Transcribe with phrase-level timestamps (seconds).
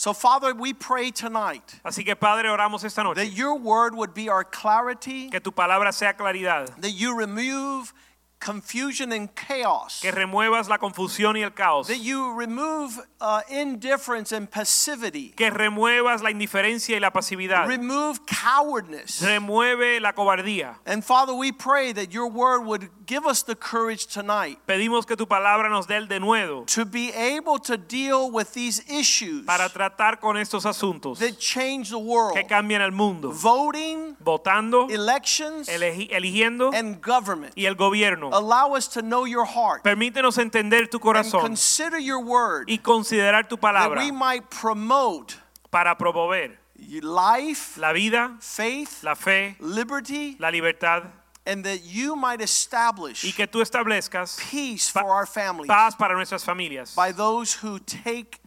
[0.00, 3.16] So, Father, we pray tonight Así que Padre, oramos esta noche.
[3.16, 6.80] that your word would be our clarity, Que tu palabra sea claridad.
[6.80, 7.92] that you remove
[8.40, 11.88] confusion and chaos, Que remuevas la confusión y el caos.
[11.88, 17.66] that you remove uh, indifference and passivity, Que remuevas la indiferencia y la pasividad.
[17.66, 19.20] remove cowardness.
[19.22, 20.76] Remueve la cobardía.
[20.86, 25.16] And Father, we pray that your word would give us the courage tonight Pedimos que
[25.16, 29.68] tu palabra nos dé el denuedo to be able to deal with these issues para
[29.68, 33.30] tratar con estos asuntos that change the world que cambian el mundo.
[33.32, 37.52] voting, Votando, elections, eligiendo and government.
[37.56, 38.27] y el gobierno.
[38.32, 41.40] Allow us to know your heart Permítenos entender tu corazón.
[41.40, 45.36] and consider your word y considerar tu that palabra we might promote
[45.70, 46.58] para promover
[47.02, 51.10] life, la vida, faith, la fe, liberty, la libertad
[51.48, 56.14] and that you might establish y que tú establezcas peace for our families paz para
[56.14, 56.94] nuestras familias.
[56.94, 58.40] by those who take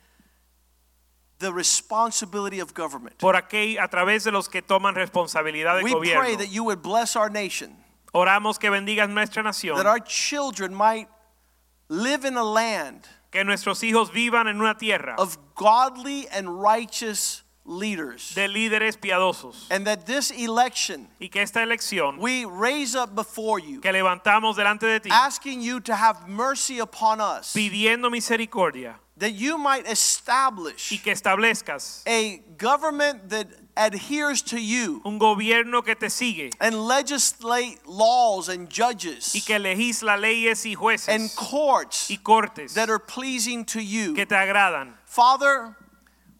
[1.39, 3.17] the responsibility of government.
[3.17, 6.83] por aquí a través de los que toman responsabilidad del We pray that you would
[6.83, 7.75] bless our nation,
[8.13, 11.07] Oramos que bendigas nuestra nación, that our children might
[11.87, 17.43] live in a land que nuestros hijos vivan en una tierra of godly and righteous
[17.65, 19.67] leaders, de líderes piadosos.
[19.69, 24.55] And that this election y que esta elección we raise up before you, que levantamos
[24.55, 29.85] delante de ti asking you to have mercy upon us, pidiendo misericordia that you might
[29.85, 33.47] y establish que establezcas a government that
[33.77, 39.57] adheres to you un gobierno que te sigue and legislate laws and judges y que
[39.59, 40.75] legisla leyes y
[41.07, 44.15] and courts y cortes that are pleasing to you.
[44.15, 44.93] que te agradan.
[45.05, 45.75] Father,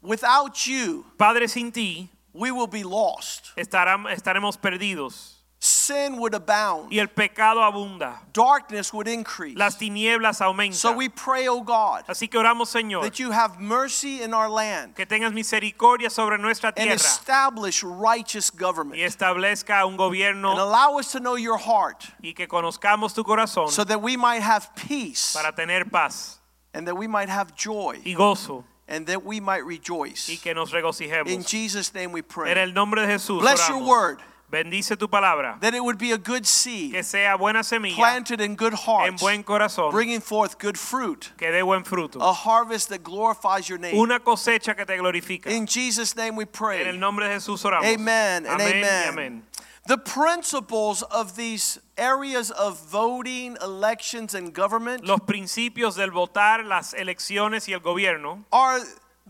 [0.02, 3.52] without you, Padre, sin ti we will be lost.
[3.56, 8.18] estaremos perdidos Sin would abound, y el pecado abunda.
[8.32, 9.56] darkness would increase.
[9.56, 10.74] Las tinieblas aumentan.
[10.74, 14.48] So we pray, O God, Así que oramos, Señor, that you have mercy in our
[14.48, 16.90] land que tengas misericordia sobre nuestra tierra.
[16.90, 18.98] and establish righteous government.
[18.98, 20.50] y establezca un gobierno.
[20.50, 24.16] and allow us to know your heart y que conozcamos tu corazón so that we
[24.16, 26.40] might have peace para tener paz
[26.74, 30.40] and that we might have joy y gozo and that we might y rejoice.
[30.42, 31.44] que nos In.
[31.44, 32.50] Jesus' name we pray.
[32.50, 34.18] En el nombre de Jesús Bless your word,
[34.52, 38.38] Bendice tu palabra, that it would be a good seed que sea buena semilla planted
[38.42, 42.20] in good en hearts, buen corazón, bringing forth good fruit, que dé buen fruto.
[42.20, 43.96] a harvest that glorifies your name.
[43.96, 45.46] Una cosecha que te glorifica.
[45.50, 46.98] In Jesus' name we En el pray.
[46.98, 47.86] nombre de Jesús oramos.
[47.86, 49.08] Amen and Amén amen.
[49.08, 49.42] amén.
[49.86, 56.94] The principles of these areas of voting, elections, and government Los principios del votar, las
[56.94, 58.80] elecciones y el gobierno are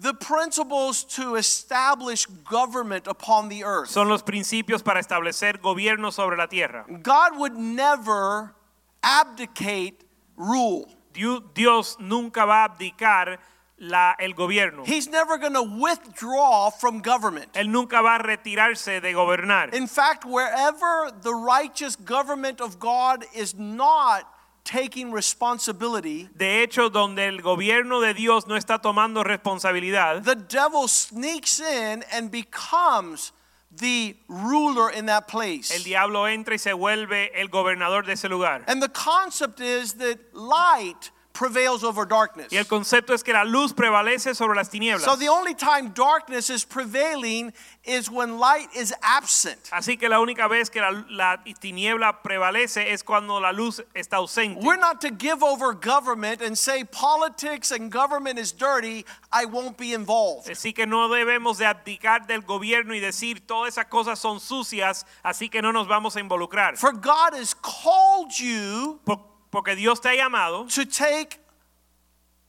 [0.03, 3.89] the principles to establish government upon the earth.
[3.89, 6.85] son los principios para establecer gobierno sobre la tierra.
[7.03, 8.55] God would never
[9.03, 10.05] abdicate
[10.37, 10.89] rule.
[11.15, 13.39] Dios, nunca va a abdicar
[13.79, 14.85] la, el gobierno.
[14.85, 17.53] He's never going to withdraw from government.
[17.53, 19.75] Él nunca va a retirarse de gobernar.
[19.75, 24.32] In fact, wherever the righteous government of God is not
[24.65, 30.87] taking responsibility, De hecho, donde el gobierno de Dios no está tomando responsabilidad, the devil
[30.89, 33.33] sneaks in and becomes
[33.75, 35.71] the ruler in that place.
[35.75, 38.63] el diablo entra y se vuelve el gobernador de ese lugar.
[38.67, 42.53] And the concept is that light prevails over darkness.
[42.53, 45.03] Y el concepto es que la luz prevalece sobre las tinieblas.
[45.05, 47.53] So the only time darkness is prevailing
[47.85, 49.59] is when light is absent.
[49.73, 54.19] Así que la única vez que la, la tiniebla prevalece es cuando la luz está
[54.19, 54.63] ausente.
[54.63, 59.77] We're not to give over government and say politics and government is dirty, I won't
[59.77, 60.49] be involved.
[60.49, 65.05] Así que no debemos de abdicar del gobierno y decir todas esas cosas son sucias,
[65.25, 66.77] así que no nos vamos a involucrar.
[66.77, 71.39] For God has called you Por- Porque Dios te ha llamado to take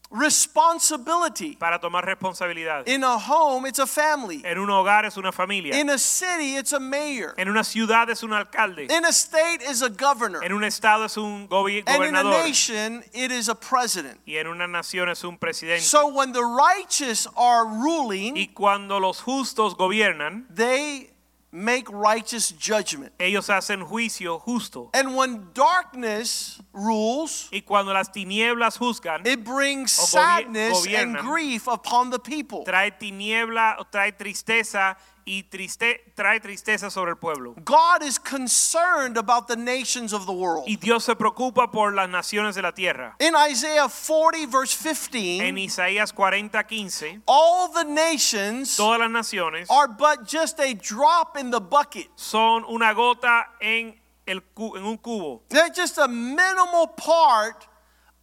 [0.09, 1.55] responsibility.
[1.55, 2.87] para tomar responsabilidad.
[2.87, 4.41] In a home, it's a family.
[4.45, 5.75] En un hogar es una familia.
[5.75, 7.33] In a city, it's a mayor.
[7.37, 8.87] En una ciudad es un alcalde.
[8.89, 10.43] In a state, is a governor.
[10.43, 14.19] En un estado es un gobi- And in a nation, it is a president.
[14.25, 15.81] Y en una nación es un presidente.
[15.83, 21.12] So when the righteous are ruling, Y cuando los justos gobiernan, they
[21.53, 23.13] make righteous judgment.
[23.19, 24.89] ellos hacen juicio justo.
[24.93, 32.09] And when darkness rules, Y cuando las tinieblas juzgan, it brings sadness and grief upon
[32.09, 32.63] the people.
[32.65, 37.55] trae tiniebla, trae tristeza y triste, trae tristeza sobre el pueblo.
[37.63, 40.65] God is concerned about the nations of the world.
[40.67, 43.15] Y Dios se preocupa por las naciones de la tierra.
[43.19, 49.67] In Isaiah 40, verse En 15, Isaías 40, 15, all the nations todas las naciones
[49.69, 52.07] are but just a drop in the bucket.
[52.15, 53.95] son una gota en,
[54.27, 55.41] el, en un cubo.
[55.49, 57.67] They're just a minimal part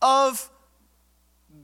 [0.03, 0.51] of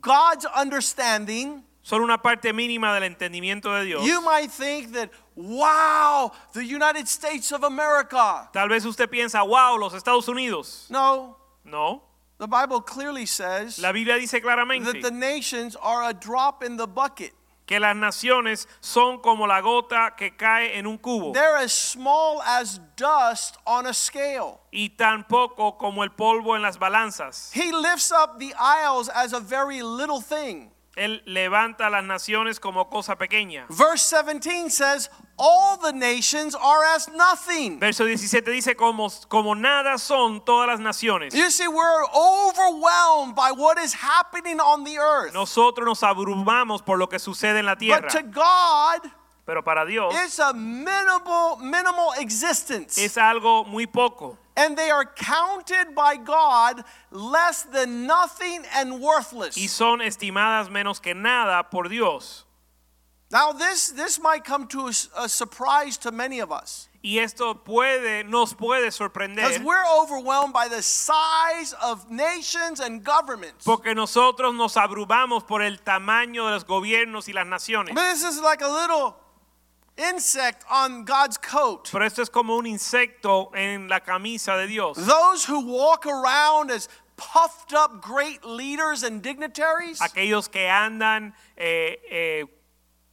[0.01, 1.63] God's understanding.
[1.87, 4.05] Son una parte mínima del entendimiento de Dios.
[4.05, 8.49] You might think that, wow, the United States of America.
[8.53, 10.89] Tal vez usted piensa, wow, los Estados Unidos.
[10.91, 12.03] No, No,
[12.39, 16.77] the Bible clearly says la Biblia dice claramente that the nations are a drop in
[16.77, 17.31] the bucket.
[17.67, 22.43] que las naciones son como la gota que cae en un cubo They're as small
[22.43, 24.59] as dust on a scale.
[24.73, 27.53] y tan poco como el polvo en las balanzas.
[27.53, 30.73] He lifts up the isles as a very little thing.
[30.97, 33.67] Él levanta a las naciones como cosa pequeña.
[33.69, 37.79] Verse 17 says, All the nations are as nothing.
[37.79, 41.35] Verso 17 dice como, como nada son todas las naciones.
[41.35, 45.35] You see, we're overwhelmed by what is happening on the earth.
[45.35, 48.01] Nosotros nos abrumamos por lo que sucede en la tierra.
[48.01, 49.11] But to God,
[49.45, 52.97] Pero para Dios it's a minimal, minimal existence.
[52.97, 54.39] es algo muy poco.
[54.57, 59.57] And they are counted by God less than nothing and worthless.
[59.57, 62.45] Y son estimadas menos que nada por Dios.
[63.31, 66.89] Now, this, this might come to a surprise to many of us.
[67.03, 73.05] Y esto puede, nos puede Because sorprender we're overwhelmed by the size of nations and
[73.05, 73.65] governments.
[73.65, 77.95] But porque nosotros nos abrumamos por el tamaño de los gobiernos y las naciones.
[77.95, 79.17] this is like a little
[79.97, 81.91] insect on God's coat.
[81.91, 84.97] Pero esto es como un insecto en la camisa de Dios.
[84.97, 91.99] Those who walk around as puffed up great leaders and dignitaries, Aquellos que andan eh,
[92.11, 92.45] eh,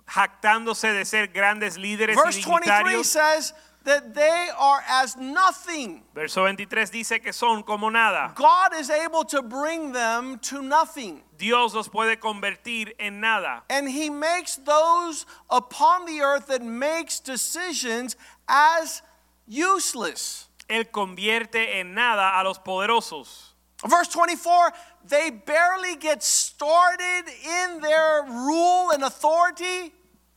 [0.06, 3.54] jactándose de ser grandes líderes verse y 23 says
[3.84, 6.04] that they are as nothing.
[6.16, 8.34] Verso 23 dice que son como nada.
[8.36, 11.22] God is able to bring them to nothing.
[11.38, 13.64] Dios los puede convertir en nada.
[13.70, 18.16] And he makes those upon the earth that makes decisions
[18.48, 19.02] as
[19.48, 20.48] useless.
[20.70, 23.54] Él convierte en nada a los poderosos.
[23.86, 24.72] Verse 24,
[25.10, 29.92] they barely get started in their rule and authority.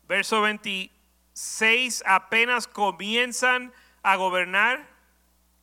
[0.09, 0.45] Verso
[1.37, 3.71] 26, apenas comienzan
[4.03, 4.81] a gobernar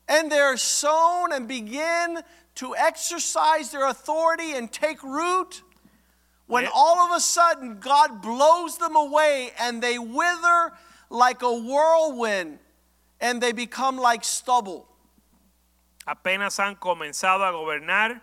[0.08, 2.20] and they're sown and begin
[2.56, 5.64] to exercise their authority and take root,
[6.46, 10.74] when all of a sudden God blows them away and they wither
[11.10, 12.60] like a whirlwind
[13.20, 14.88] and they become like stubble.
[16.06, 18.22] apenas han comenzado a gobernar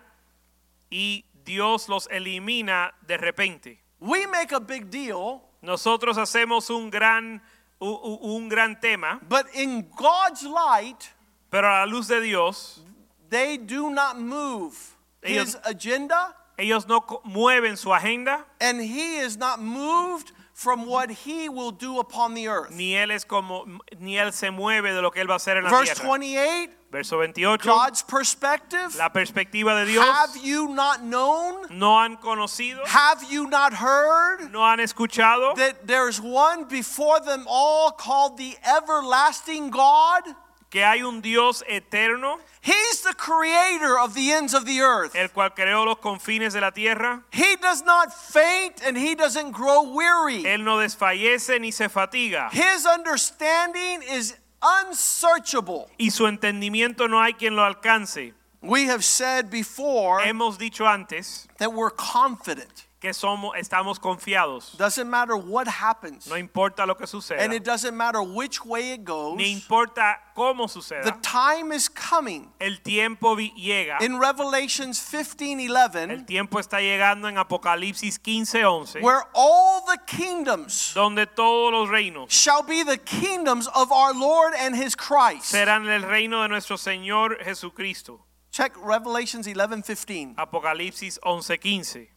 [0.89, 3.79] y Dios los elimina de repente.
[3.99, 7.41] We make a big deal, Nosotros hacemos un gran,
[7.79, 11.13] un gran tema, but in God's light,
[11.49, 12.81] pero a la luz de Dios,
[13.29, 19.59] they do not move his agenda ellos no mueven su agenda, and he is not
[19.59, 22.71] moved from what he will do upon the earth.
[22.71, 23.65] ni él es como,
[23.99, 26.09] ni él se mueve de lo que él va a hacer en la Verse tierra.
[26.09, 28.95] 28, Verso 28, God's perspective.
[28.97, 31.65] la perspectiva de Dios, Have you not known?
[31.69, 37.45] no han conocido, Have you not heard no han escuchado that there's one before them
[37.47, 40.23] all called the everlasting God?
[40.69, 45.15] que hay un Dios eterno, He's the creator of the ends of the earth.
[45.15, 47.23] el cual creó los confines de la tierra.
[47.31, 50.43] He does not faint and he doesn't grow weary.
[50.43, 52.49] Él no desfallece ni se fatiga.
[52.51, 55.89] His understanding is unsearchable.
[55.97, 58.33] Y su entendimiento no hay quien lo alcance.
[58.61, 62.85] We have said before Hemos dicho antes that we're confident.
[63.01, 64.77] Que somos, estamos confiados.
[64.77, 67.39] Doesn't matter what happens, No importa lo que suceda.
[67.41, 69.35] and it doesn't matter which way it goes.
[69.37, 71.03] Ni importa cómo suceda.
[71.03, 72.51] The time is coming.
[72.61, 73.97] El tiempo llega.
[74.01, 79.01] In Revelations 15 El 11, tiempo está llegando en Apocalipsis 15, 11.
[79.01, 84.53] where all the kingdoms Donde todos los reinos shall be the kingdoms of our Lord
[84.55, 85.51] and his Christ.
[85.51, 88.19] serán el reino de nuestro Señor Jesucristo.
[88.51, 90.35] Check Revelations 11 15.
[90.37, 92.09] Apocalipsis 11, 15.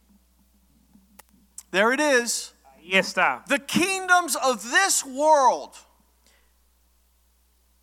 [1.75, 2.53] There it is.
[2.79, 3.45] Ahí está.
[3.47, 5.77] The kingdoms of this world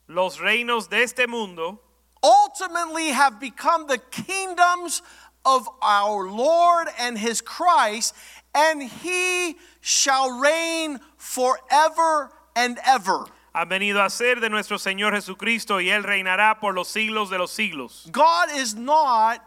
[0.09, 1.79] Los reinos de este mundo
[2.23, 5.03] ultimately have become the kingdoms
[5.45, 8.15] of our Lord and his Christ,
[8.55, 13.27] and he shall reign forever and ever.
[13.55, 17.37] han venido a ser de nuestro Señor Jesucristo y Él reinará por los siglos de
[17.37, 18.09] los siglos.
[18.11, 19.45] God is not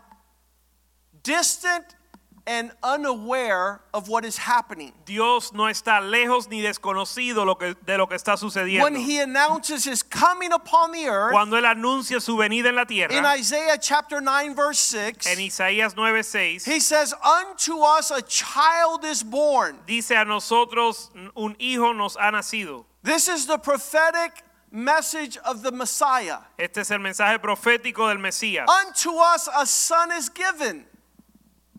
[1.24, 1.95] distant
[2.48, 4.94] and unaware of what is happening.
[5.06, 8.84] Dios no está lejos ni desconocido lo que, de lo que está sucediendo.
[8.84, 12.86] When he announces his coming upon the earth, Cuando él anuncia su venida en la
[12.86, 18.22] tierra, in Isaiah chapter 9, verse 6, en Isaías 9:6, he says, Unto us a
[18.22, 19.80] child is born.
[19.88, 22.86] dice a nosotros un hijo nos ha nacido.
[23.04, 26.40] This is the prophetic message of the Messiah.
[26.60, 28.66] Este es el mensaje profético del Mesías.
[28.68, 30.86] Unto us a son is given.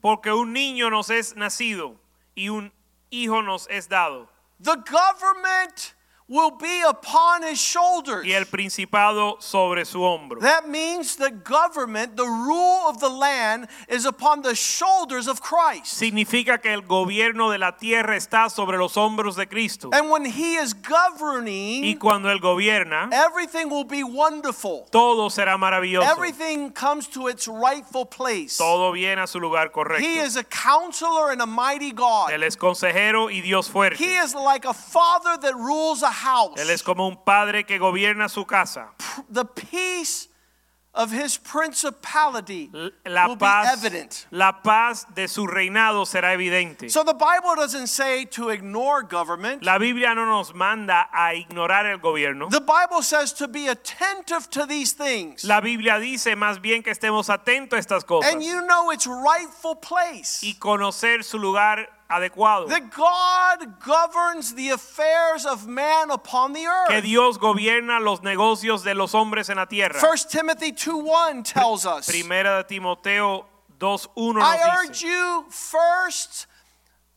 [0.07, 1.97] Porque un niño nos es nacido
[2.37, 2.73] y un
[3.11, 4.31] hijo nos es dado.
[4.63, 5.96] The government
[6.28, 8.26] will be upon his shoulders.
[8.26, 10.40] Y el principado sobre su hombro.
[10.40, 15.87] That means the government, the rule of the land, is upon the shoulders of Christ.
[15.87, 19.90] Significa que el gobierno de la tierra está sobre los hombros de Cristo.
[19.92, 24.87] And when he is Y governing, cuando él gobierna, everything will be wonderful.
[24.90, 26.11] todo será maravilloso.
[26.11, 28.56] Everything comes to its rightful place.
[28.59, 32.30] Todo viene a su lugar He is a counselor and a mighty God.
[32.30, 33.97] Él es consejero y Dios fuerte.
[33.97, 36.58] He is like a father that rules a house.
[36.58, 38.88] Él es como un padre que gobierna su casa.
[39.30, 40.28] The peace
[40.99, 42.70] of his principality
[43.04, 44.26] La will be paz, evident.
[44.30, 46.88] la paz de su reinado será evidente.
[46.90, 49.62] So the Bible doesn't say to ignore government.
[49.62, 52.49] La Biblia no nos manda a ignorar el gobierno.
[52.49, 55.44] The Bible says to be attentive to these things.
[55.44, 59.06] La Biblia dice más bien que estemos atentos a estas cosas And you know its
[59.06, 60.40] rightful place.
[60.42, 62.69] y conocer su lugar adecuado.
[62.69, 66.89] That God governs the affairs of man upon the earth.
[66.89, 67.01] Que.
[67.03, 69.99] Dios gobierna los negocios de los hombres en la tierra.
[70.01, 72.07] 1 Timothy 2:1 tells us.
[72.09, 73.47] Primera de Timoteo
[73.79, 76.47] 2:1 I nos urge you first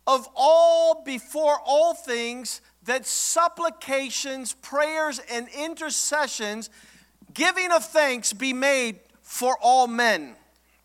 [0.07, 6.69] of all before all things that supplications, prayers and intercessions
[7.33, 10.35] giving of thanks be made for all men.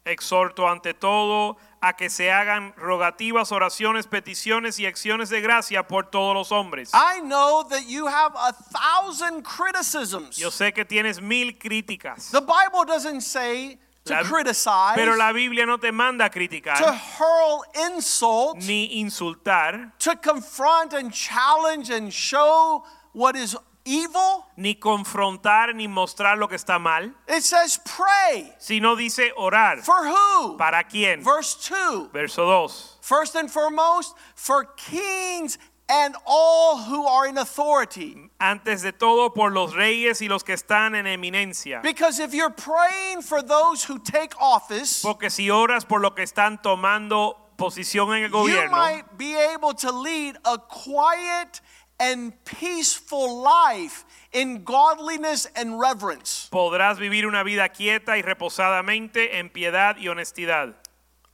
[0.05, 6.07] Exhorto ante todo a que se hagan rogativas, oraciones, peticiones y acciones de gracia por
[6.11, 6.91] todos los hombres.
[6.95, 10.39] I know that you have a thousand criticisms.
[10.39, 15.33] Yo sé que tienes mil críticas, The Bible doesn't say to La- criticize, pero la
[15.33, 16.79] Biblia no te manda a to criticar
[17.19, 24.45] hurl insult, ni insultar, to confront and challenge and show what is evil.
[24.57, 28.53] ni confrontar, ni mostrar lo que está mal, It says pray.
[28.59, 29.83] sino dice orar.
[29.83, 30.57] For who?
[30.57, 31.23] ¿Para quién?
[31.23, 32.11] Verse 2.
[32.13, 32.99] Verso 2.
[33.03, 38.17] First and foremost, for kings and all who are in authority.
[38.41, 41.83] Antes de todo por los reyes y los que están en eminencia.
[41.83, 46.23] Because if you're praying for those who take office, Porque si oras por lo que
[46.23, 51.61] están tomando posición en el gobierno, you might be able to lead a quiet
[52.01, 56.49] and peaceful life in godliness and reverence.
[56.51, 60.75] podrás vivir una vida quieta y reposadamente en piedad y honestidad.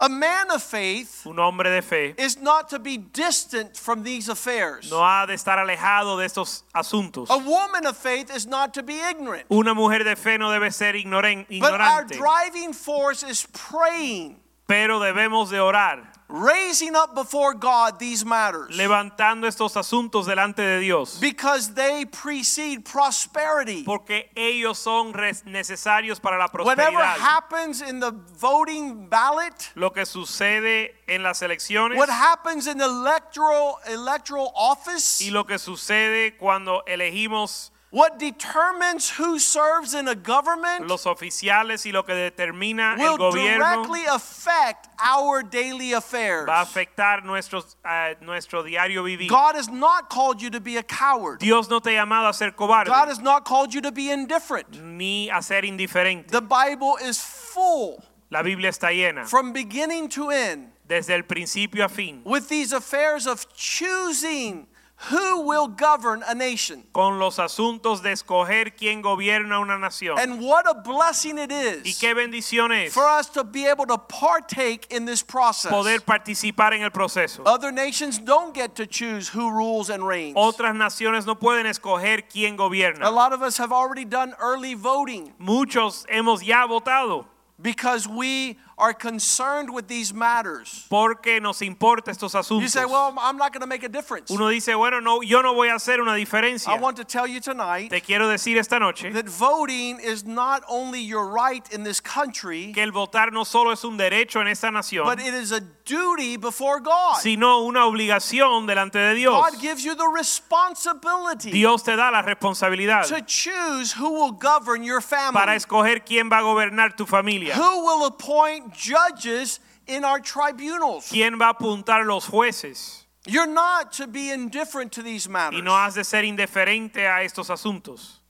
[0.03, 4.31] A man of faith Un hombre de fe is not to be distant from these
[4.31, 4.91] affairs.
[4.91, 7.29] no ha de estar alejado de estos asuntos.
[7.29, 9.45] A woman of faith is not to be ignorant.
[9.51, 14.41] Una mujer de fe no debe ser ignoren- But our ignorante, driving force is praying,
[14.67, 20.81] pero debemos de orar, raising up before God these matters levantando estos asuntos delante de
[20.81, 23.83] Dios, because they precede prosperity.
[23.85, 25.13] porque ellos son
[25.47, 26.93] necesarios para la prosperidad.
[26.93, 32.79] Whatever happens in the voting ballot, Lo que sucede en las elecciones what happens in
[32.79, 40.07] the electoral electoral office, y lo que sucede cuando elegimos what determines who serves in
[40.09, 45.93] a government los oficiales y lo que determina el will gobierno directly affect our daily
[45.93, 46.47] affairs.
[46.47, 49.29] va a afectar nuestros, eh, nuestro diario vivir.
[49.29, 51.41] God has not called you to be a coward.
[51.41, 54.11] Dios no te ha llamado a ser cobarde God has not called you to be
[54.11, 54.81] indifferent.
[54.81, 56.29] ni a ser indiferente.
[56.29, 61.85] The Bible is full La Biblia está llena from beginning to end desde el principio
[61.85, 64.69] a fin with these affairs of choosing
[65.09, 66.85] who will govern a nation.
[66.93, 70.19] con los asuntos de escoger quién gobierna una nación.
[70.19, 71.85] And what a blessing it is.
[71.85, 75.71] y qué bendición es for us to be able to partake in this process.
[75.71, 77.43] poder participar en el proceso.
[77.47, 80.37] Other nations don't get to choose who rules and reigns.
[80.37, 83.07] Otras naciones no pueden escoger quién gobierna.
[83.07, 87.27] A lot of us have already done early voting Muchos hemos ya votado
[87.61, 90.87] because we are concerned with these matters.
[90.89, 92.63] porque nos importa estos asuntos.
[92.63, 94.31] You say, well, I'm not going to make a difference.
[94.31, 96.69] Uno dice, bueno, no, yo no voy a hacer una diferencia.
[96.69, 100.63] I want to tell you tonight Te quiero decir esta noche that voting is not
[100.69, 104.49] only your right in this country, que el votar no solo es un derecho en
[104.49, 105.61] esta nación, but it is a
[105.91, 107.17] duty before God.
[107.21, 109.35] sino una obligación delante de Dios.
[109.35, 114.83] God gives you the responsibility Dios te da la responsabilidad to choose who will govern
[114.83, 115.35] your family.
[115.35, 121.09] para escoger quién va a gobernar tu familia, who will appoint judges in our tribunals.
[121.11, 123.07] ¿Quién va a apuntar los jueces?
[123.27, 125.61] You're not to be indifferent to these matters.
[125.61, 128.21] Y no has de ser indiferente a estos asuntos.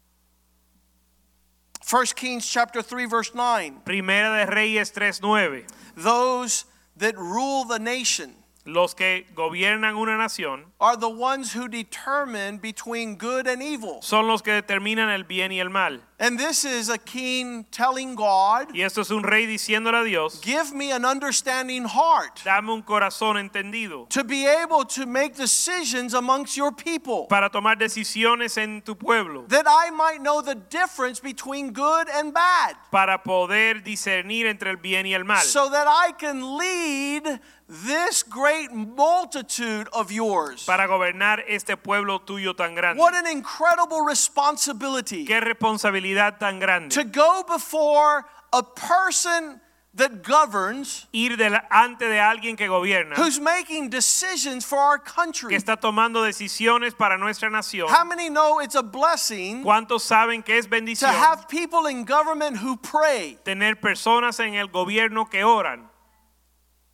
[1.90, 3.82] 1 Kings chapter 3 verse 9.
[3.84, 5.64] Primera de Reyes 3:9.
[5.96, 6.64] Those
[7.00, 8.34] that rule the nation
[8.66, 14.00] Los que gobiernan una nación are the ones who determine between good and evil.
[14.02, 16.02] son los que determinan el bien y el mal.
[16.18, 20.42] And this is a king telling God, Y esto es un rey diciéndole a Dios,
[20.42, 26.12] give me an understanding heart dame un corazón entendido to be able to make decisions
[26.12, 27.26] amongst your people.
[27.30, 32.34] para tomar decisiones en tu pueblo, that I might know the difference between good and
[32.34, 37.40] bad, para poder discernir entre el bien y el mal, so that I can lead
[37.70, 40.64] this great multitude of yours.
[40.66, 42.98] para gobernar este pueblo tuyo tan grande.
[42.98, 46.90] What an incredible responsibility Qué responsabilidad tan grande.
[46.94, 49.60] to go before a person
[49.92, 55.56] that governs Ir delante de alguien que gobierna, who's making decisions for our country que
[55.56, 57.88] está tomando decisiones para nuestra nación.
[57.88, 62.04] How many know it's a blessing ¿Cuántos saben que es bendición to have people in
[62.04, 63.36] government who pray?
[63.44, 65.89] tener personas en el gobierno que oran?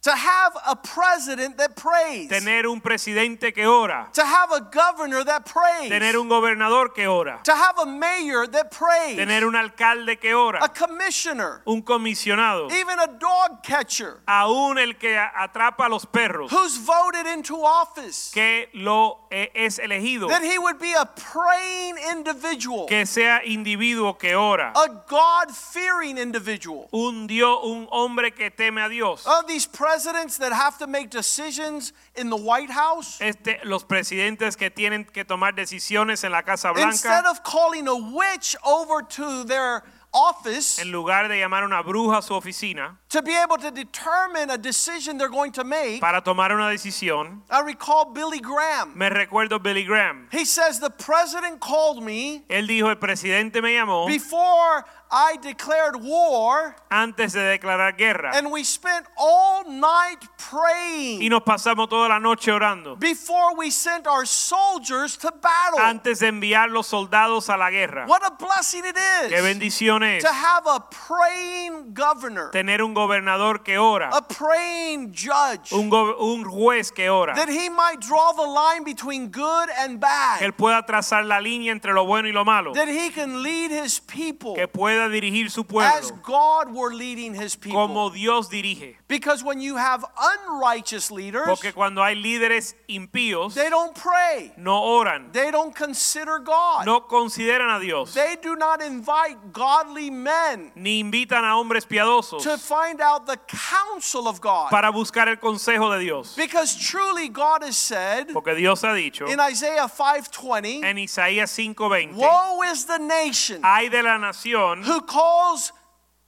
[0.06, 2.28] To have a president that prays?
[2.28, 5.88] Tener un presidente que ora, To have a governor that prays?
[5.88, 10.32] tener un gobernador que ora, to have a mayor that prays, tener un alcalde que
[10.32, 10.60] ora.
[10.62, 16.52] a commissioner, un comisionado, even a dog catcher aún el que atrapa a los perros,
[16.52, 21.96] who's voted into office, que lo eh, es elegido, that he would be a praying
[22.12, 26.88] individual, que sea individuo que ora, a God fearing individual.
[26.92, 29.26] un Dios, un hombre que teme a Dios.
[29.26, 34.57] Of these presidents that have to make decisions in the White House, Este, los presidentes
[34.57, 36.88] que tienen que tomar decisiones en la Casa Blanca.
[36.91, 39.83] instead of calling a witch over to their
[40.15, 44.50] office en lugar de llamar una bruja a su oficina to be able to determine
[44.50, 48.93] a decision they're going to make, para tomar una decisión, I recall Billy Graham.
[48.97, 50.29] me recuerdo Billy Graham.
[50.33, 55.97] He says, The president called me Él dijo, el presidente me llamó before I declared
[56.02, 61.23] war, antes de declarar guerra and we spent all night praying.
[61.23, 65.78] y nos pasamos toda la noche orando before we sent our soldiers to battle.
[65.78, 68.06] antes de enviar los soldados a la guerra.
[68.06, 69.30] What a blessing it is.
[69.30, 75.12] Qué bendición es to have a praying governor, tener un gobernador que ora, a praying
[75.14, 80.00] judge, un, un juez que ora, that he might draw the line between good and
[80.00, 80.38] bad.
[80.40, 83.45] que él pueda trazar la línea entre lo bueno y lo malo, that he can
[83.45, 85.67] lead his people que pueda dirigir su as
[86.11, 87.87] pueblo God were leading his people.
[87.87, 88.97] como Dios dirige.
[89.09, 94.52] Because when you have unrighteous leaders, Porque cuando hay líderes impíos, they don't pray.
[94.56, 96.87] no oran, They don't consider God.
[96.87, 102.43] no consideran a Dios, They do not invite godly men ni invitan a hombres piadosos
[102.43, 104.71] to find out the counsel of God.
[104.71, 106.35] para buscar el consejo de Dios.
[106.37, 112.15] Because truly God has said Porque Dios ha dicho in Isaiah 5:20, en Isaías 5:20,
[112.15, 115.72] woe is the nation hay de la nación who calls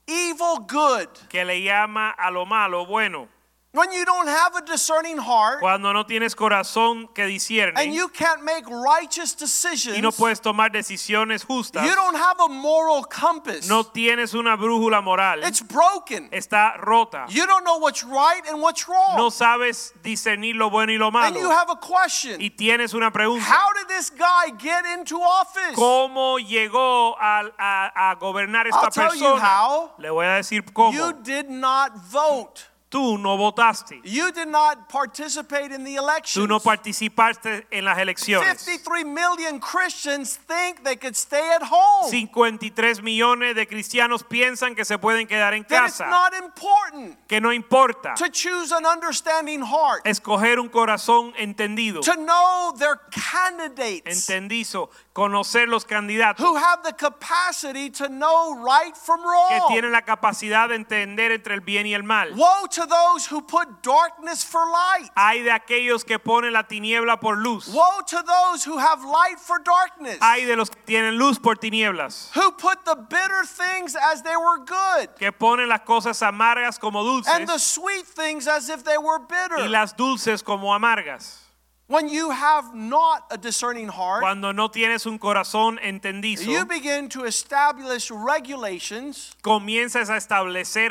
[0.06, 1.08] evil good.
[1.28, 3.28] que le llama a lo malo bueno.
[3.70, 8.09] When you don't have a discerning heart Cuando no tienes corazón que discierne and you
[8.09, 13.04] can't make righteous decisions, y no puedes tomar decisiones justas, you don't have a moral
[13.04, 13.68] compass.
[13.68, 16.31] no tienes una brújula moral, It's broken.
[16.33, 17.26] está rota.
[17.28, 19.16] You don't know what's right and what's wrong.
[19.18, 21.26] No sabes discernir lo bueno y lo malo.
[21.26, 22.40] and you have a question.
[22.40, 23.44] Y tienes una pregunta.
[23.44, 25.74] How did this guy get into office?
[25.76, 29.90] ¿Cómo llegó a, a- a gobernar esta I'll tell you how.
[29.98, 30.94] Le voy a decir cómo.
[30.94, 32.62] You did not vote.
[32.90, 34.01] Tú no votaste.
[34.03, 36.42] You did not participate in the elections.
[36.42, 38.62] Tú no participaste en las elecciones.
[38.64, 42.09] 53 million Christians think they could stay at home.
[42.11, 46.07] 53 millones de cristianos piensan que se pueden quedar en that it's casa.
[46.09, 52.01] not important Que no importa to choose an understanding heart, escoger un corazón entendido.
[52.01, 54.88] to know their candidates Entendizo.
[55.18, 59.68] Conocer los candidatos who have the capacity to know right from que wrong.
[59.68, 62.35] tienen la capacidad de entender entre el bien y el mal.
[62.35, 65.11] Woe to those who put darkness for light.
[65.16, 67.66] Hay de aquellos que ponen la tiniebla por luz.
[67.66, 70.18] Woe to those who have light for darkness.
[70.20, 72.31] Hay de los que tienen luz por tinieblas.
[72.37, 77.00] who put the bitter things as they were good Que ponen las cosas amargas como
[77.00, 79.59] and the dulces sweet things as if they were bitter.
[79.59, 81.47] y las dulces como amargas.
[81.88, 87.09] When you have not a discerning heart, Cuando no tienes un corazón entendizo, you begin
[87.09, 90.90] to establish regulations comienzas a establecer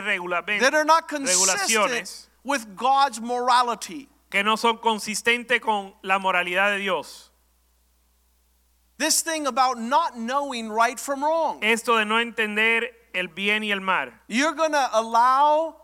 [0.59, 4.09] that are not consistent with God's morality.
[4.29, 7.29] que no son consistentes con la moralidad de Dios.
[8.97, 11.63] This thing about not knowing right from wrong.
[11.63, 14.11] Esto de no entender el bien y el mal.
[14.27, 15.75] You're going to allow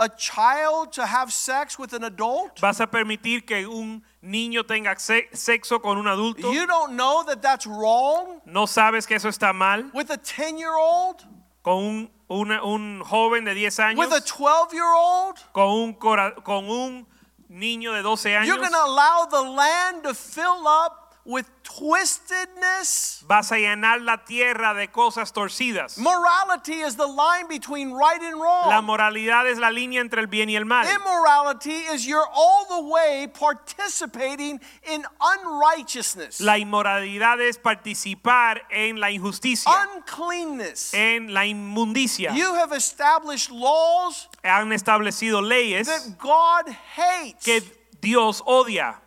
[0.00, 2.60] a child to have sex with an adult?
[2.60, 6.52] ¿Vas a permitir que un niño tenga se- sexo con un adulto?
[6.52, 9.90] You don't know that that's wrong ¿No sabes que eso está mal?
[9.94, 11.24] with a 10 year old?
[11.62, 13.98] ¿Con un, una- un joven de 10 años?
[13.98, 15.36] With a 12 year old?
[15.52, 17.06] ¿Con un, cora- con un
[17.48, 18.46] niño de 12 años?
[18.48, 23.22] You're going to allow the land to fill up with twistedness?
[23.26, 25.98] Vas a llenar la tierra de cosas torcidas.
[25.98, 28.68] Morality is the line between right and wrong.
[28.68, 30.86] La moralidad es la línea entre el bien y el mal.
[30.86, 39.10] Immorality is you're all the way participating in unrighteousness, La inmoralidad es participar en la
[39.10, 40.94] injusticia, uncleanness.
[40.94, 42.32] en la inmundicia.
[42.34, 47.44] You have established laws Han establecido leyes that God hates.
[47.44, 47.62] que
[48.00, 49.00] Dios odia.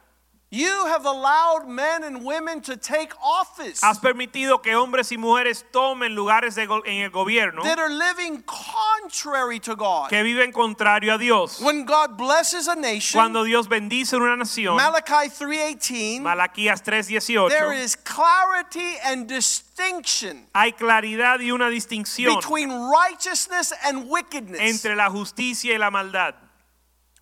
[0.54, 5.66] You have allowed men and women to take office Has permitido que hombres y mujeres
[5.72, 10.10] tomen lugares de en el gobierno that are living contrary to God.
[10.10, 11.60] que viven contrario a Dios.
[11.60, 17.74] When God blesses a nation, Cuando Dios bendice una nación, Malachi 3:18, Malaquías there 3:18,
[17.74, 24.62] is clarity and distinction hay claridad y una distinción between righteousness and wickedness.
[24.62, 26.36] entre la justicia y la maldad.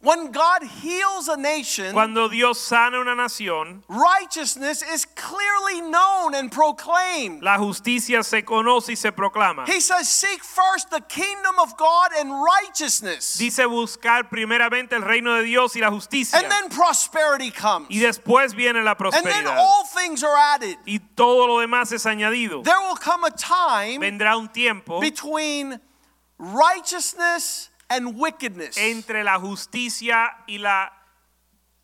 [0.04, 6.52] When God heals a nation, Cuando Dios sana una nación, righteousness is clearly known and
[6.52, 7.44] proclaimed.
[7.44, 9.68] la justicia se conoce y se proclama.
[9.68, 15.36] He says, Seek first the kingdom of God and righteousness, Dice buscar primeramente el reino
[15.38, 16.36] de Dios y la justicia.
[16.40, 17.88] and then prosperity comes.
[17.92, 19.18] Y después viene la prosperidad.
[19.18, 20.78] And then all things are added.
[20.88, 22.64] Y todo lo demás es añadido.
[22.64, 25.80] There will come a time Vendrá un tiempo between
[26.40, 28.78] righteousness and wickedness.
[28.78, 30.92] entre la justicia y la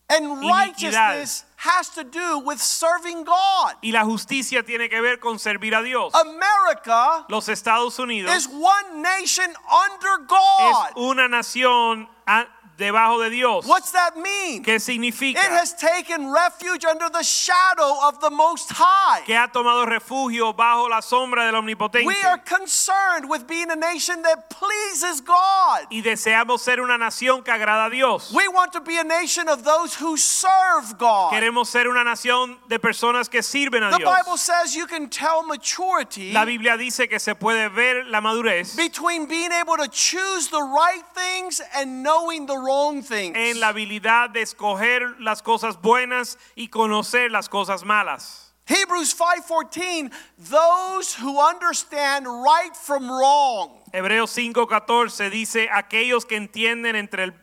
[0.09, 3.73] And righteousness has to do with serving God.
[3.83, 6.13] y la justicia tiene que ver con servir a Dios.
[6.15, 10.87] America Los Estados Unidos is one nation under God.
[10.91, 12.07] es una nación
[12.77, 13.65] debajo de Dios.
[13.65, 14.63] What's that mean?
[14.63, 15.37] ¿Qué It significa?
[15.39, 19.23] has taken refuge under the shadow of the Most High.
[19.25, 22.05] Que ha tomado refugio bajo la sombra del omnipotente.
[22.05, 25.87] We are concerned with being a nation that pleases God.
[25.91, 28.31] Y deseamos ser una nación que agrada a Dios.
[28.33, 31.31] We want to be a nation of those who serve God.
[31.33, 34.15] Queremos ser una nación de personas que sirven a The Dios.
[34.17, 38.75] Bible says you can tell maturity La Biblia dice que se puede ver la madurez
[38.75, 43.35] between being able to choose the right things and knowing the wrong things.
[43.35, 48.43] en la habilidad de escoger las cosas buenas y conocer las cosas malas.
[48.67, 57.23] Hebrews 5:14 those who understand right from wrong Hebreos 5:14 dice aquellos que entienden entre
[57.23, 57.33] el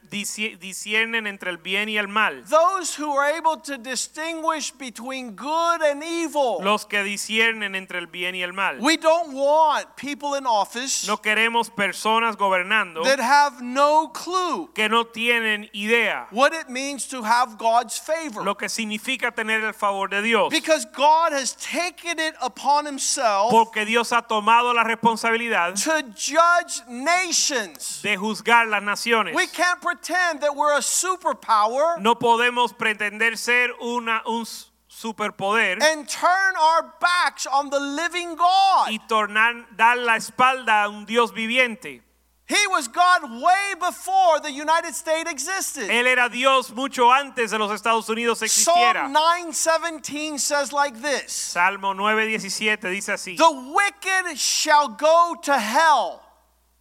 [0.61, 2.43] disciernen entre el bien y el mal.
[2.49, 8.07] those who are able to distinguish between good and evil Los que disciernen entre el
[8.07, 8.79] bien y el mal.
[8.81, 14.89] we don't want people in office No queremos personas gobernando that have no clue que
[14.89, 19.73] no tienen idea what it means to have God's favor lo que significa tener el
[19.75, 20.51] favor de Dios.
[20.51, 26.83] because God has taken it upon himself Porque Dios ha tomado la responsabilidad to judge
[26.89, 29.35] nations de juzgar las naciones.
[29.35, 30.04] we can't pretend
[30.41, 34.45] that we're a superpower No podemos pretender ser una, un
[34.89, 38.89] superpoder and turn our backs on the living God.
[38.91, 42.03] y tornar, dar la espalda a un Dios viviente.
[42.47, 45.89] He was God way before the United States existed.
[45.89, 49.11] Él era Dios mucho antes de los Estados Unidos existiera.
[49.11, 49.15] Psalm
[49.51, 56.21] 9:17 says like this: Salmo 9:17 dice así: The wicked shall go to hell.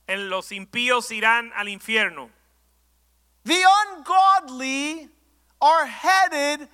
[0.05, 2.29] En los impíos irán al infierno.
[3.45, 5.10] The ungodly
[5.62, 6.67] are headed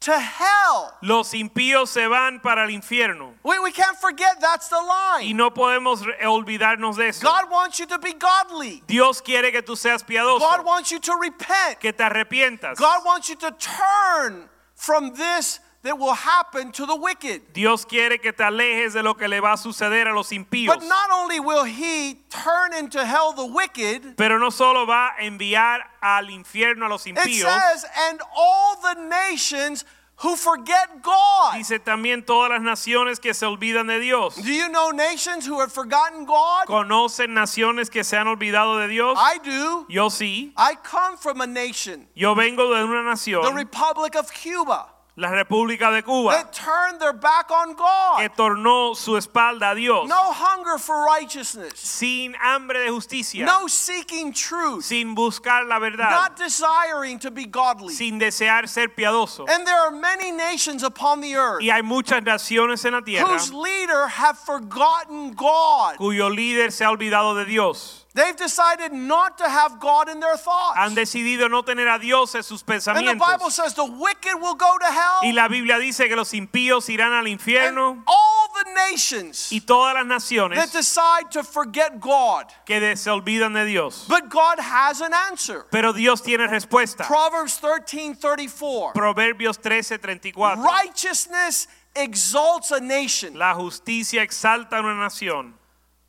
[0.00, 0.96] to hell.
[1.02, 3.34] Los impíos se van para el infierno.
[3.42, 5.26] We, we can't forget that's the line.
[5.26, 7.26] Y no podemos olvidarnos de eso.
[7.26, 8.82] God wants you to be godly.
[8.86, 11.80] Dios quiere que tú seas piadoso, God wants you to repent.
[11.80, 12.76] que te arrepientas.
[12.76, 17.52] God wants you to turn from this that will happen to the wicked.
[17.52, 20.66] Dios quiere que te alejes de lo que le va a suceder a los impíos.
[20.66, 25.22] But not only will he turn into hell the wicked, Pero no solo va a
[25.24, 27.26] enviar al infierno a los impíos.
[27.26, 29.84] it says, and all the nations
[30.16, 31.54] who forget God.
[31.54, 34.34] dice también todas las naciones que se olvidan de Dios.
[34.34, 36.66] Do you know nations who have forgotten God?
[36.66, 39.16] ¿Conocen naciones que se han olvidado de Dios?
[39.16, 39.86] I do.
[39.88, 40.52] Yo sí.
[40.56, 43.44] I come from a nation, Yo vengo de una nación.
[43.44, 44.88] the Republic of Cuba,
[45.18, 48.18] la República de Cuba, that turned their back on God.
[48.20, 53.66] que tornó su espalda a Dios No hunger for righteousness, sin hambre de justicia, no
[53.66, 57.92] seeking truth, sin buscar la verdad, not desiring to be godly.
[57.92, 59.44] sin desear ser piadoso.
[59.48, 63.26] And there are many nations upon the earth Y hay muchas naciones en la tierra
[63.26, 65.96] whose leader have forgotten God.
[65.96, 67.97] cuyo líder se ha olvidado de Dios.
[68.18, 70.76] They've decided not to have God in their thoughts.
[70.76, 73.12] Han decidido no tener a Dios en sus pensamientos.
[73.12, 75.20] and the Bible says the wicked will go to hell.
[75.22, 77.92] Y la Biblia dice que los impíos irán al infierno.
[77.92, 82.46] and all the nations y todas las that decide to forget God.
[82.66, 84.04] que se olvidan de Dios.
[84.08, 85.66] But God has an answer.
[85.70, 87.04] Pero Dios tiene respuesta.
[87.06, 88.94] Proverbs 13:34.
[88.94, 90.56] Proverbios 13:34.
[90.56, 93.38] Righteousness exalts a nation.
[93.38, 95.54] La justicia exalta a una nación.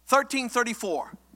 [0.07, 1.28] 1334.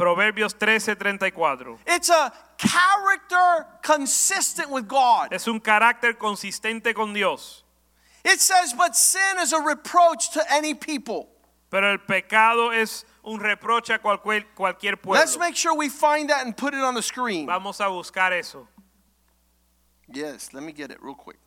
[0.00, 1.78] Proverbios 13:34.
[1.86, 5.32] It's a character consistent with God.
[5.32, 7.64] Es un carácter consistente con Dios.
[8.24, 11.28] It says, but sin is a reproach to any people.
[11.70, 15.20] Pero el pecado es un reproche a cualquier, cualquier pueblo.
[15.20, 17.46] Let's make sure we find that and put it on the screen.
[17.46, 18.66] Vamos a buscar eso.
[20.08, 21.38] Yes, let me get it real quick.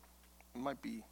[0.54, 1.02] It might be.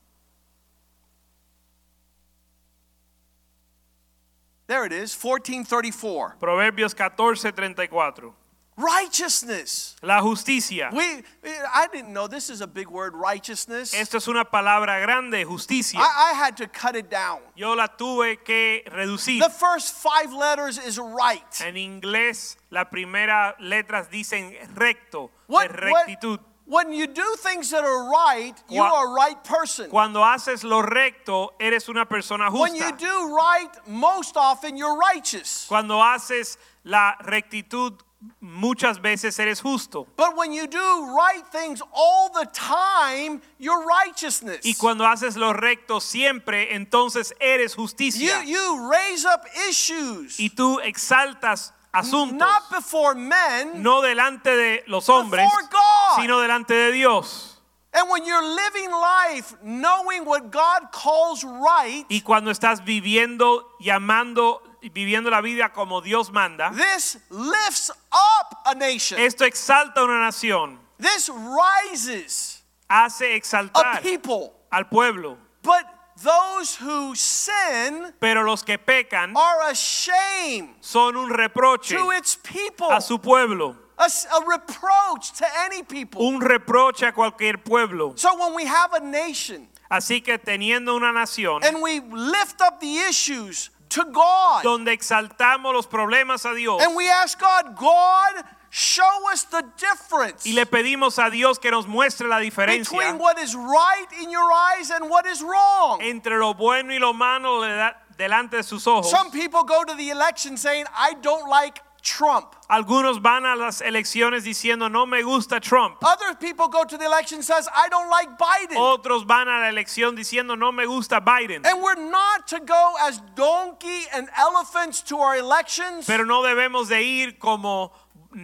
[4.73, 6.37] There it is, 1434.
[6.41, 8.33] Proverbios 14:34.
[8.75, 9.97] Righteousness.
[10.03, 10.89] La justicia.
[10.95, 13.93] We I didn't know this is a big word, righteousness.
[13.93, 15.99] Esto es una palabra grande, justicia.
[15.99, 17.41] I, I had to cut it down.
[17.55, 19.41] Yo la tuve que reducir.
[19.41, 21.61] The first five letters is right.
[21.61, 26.39] En inglés, las primeras letras dicen recto, What, rectitud.
[26.41, 29.91] what- when you do things that are right, you are a right person.
[29.91, 32.61] Cuando haces lo recto, eres una persona justa.
[32.61, 35.67] When you do right, most often you're righteous.
[35.69, 37.99] Cuando haces la rectitud,
[38.41, 40.07] muchas veces eres justo.
[40.17, 40.79] But when you do
[41.15, 44.65] right things all the time, you're righteousness.
[44.65, 48.43] Y cuando haces lo recto siempre, entonces eres You, justicia.
[48.45, 55.09] you raise up issues, Y tú exaltas asuntos, not before men, no delante de los
[55.09, 56.21] hombres, God.
[56.21, 57.49] sino delante de Dios.
[57.95, 64.63] and when you're living life knowing what God calls right, Y cuando estás viviendo, llamando,
[64.95, 69.19] viviendo la vida como Dios manda, this lifts up a nation.
[69.21, 74.53] esto exalta a una nación, This rises hace exaltar a people.
[74.71, 75.37] al pueblo.
[75.63, 75.85] But
[76.23, 82.37] those who sin Pero los que pecan are a shame son un reproche to its
[82.37, 86.23] people, a su pueblo, a, a reproach to any people.
[86.27, 88.15] un reproche a cualquier pueblo.
[88.17, 92.81] So when we have a nation Así que teniendo una nación and we lift up
[92.81, 98.45] the issues to God donde exaltamos los problemas a Dios and we ask God, God,
[98.75, 103.19] show us the difference y le pedimos a Dios que nos muestre la diferencia between
[103.19, 106.01] what is right in your eyes and what is wrong.
[106.01, 109.11] entre lo bueno y lo malo de- delante de sus ojos.
[109.11, 112.57] Some people go to the election saying, I don't like Trump.
[112.69, 115.97] Algunos van a las elecciones diciendo no me gusta Trump.
[116.03, 118.77] Other people go to the election says, I don't like Biden.
[118.77, 121.65] Otros van a la elección diciendo no me gusta Biden.
[121.65, 126.07] And we're not to go as donkey and elephants to our elections.
[126.07, 127.93] Pero no debemos de ir como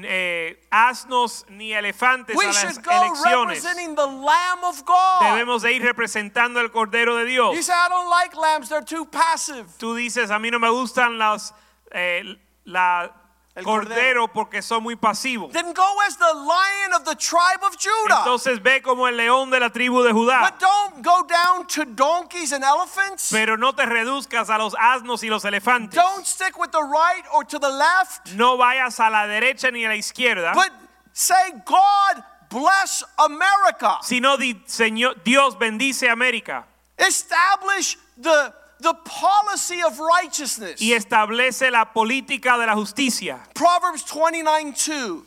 [0.04, 3.62] eh, asnos ni elefantes we a las should go elecciones.
[3.62, 5.22] representing the Lamb of God.
[5.22, 7.54] Debemos de ir representando el Cordero de Dios.
[7.54, 9.66] You say, I don't like lambs, they're too passive.
[9.78, 11.54] Tú dices, a mí no me gustan las,
[11.92, 12.22] eh,
[12.64, 13.10] la
[13.58, 15.52] El cordero porque son muy pasivos.
[15.52, 18.18] Then go as the lion of the tribe of Judah.
[18.18, 20.40] Entonces ve como el león de la tribu de Judá.
[20.42, 23.30] but don't go down to donkeys and elephants.
[23.32, 25.94] Pero no te reduzcas a los asnos y los elefantes.
[25.94, 28.34] don't stick with the right or to the left.
[28.34, 30.54] No vayas a la derecha ni a la izquierda.
[30.54, 30.70] But
[31.12, 33.98] say, God bless America.
[34.02, 36.64] sino Señor, Dios bendice América
[36.98, 40.80] Establish the, the policy of righteousness.
[40.80, 43.40] y establece la política de la justicia.
[43.54, 45.24] Proverbs 29 2.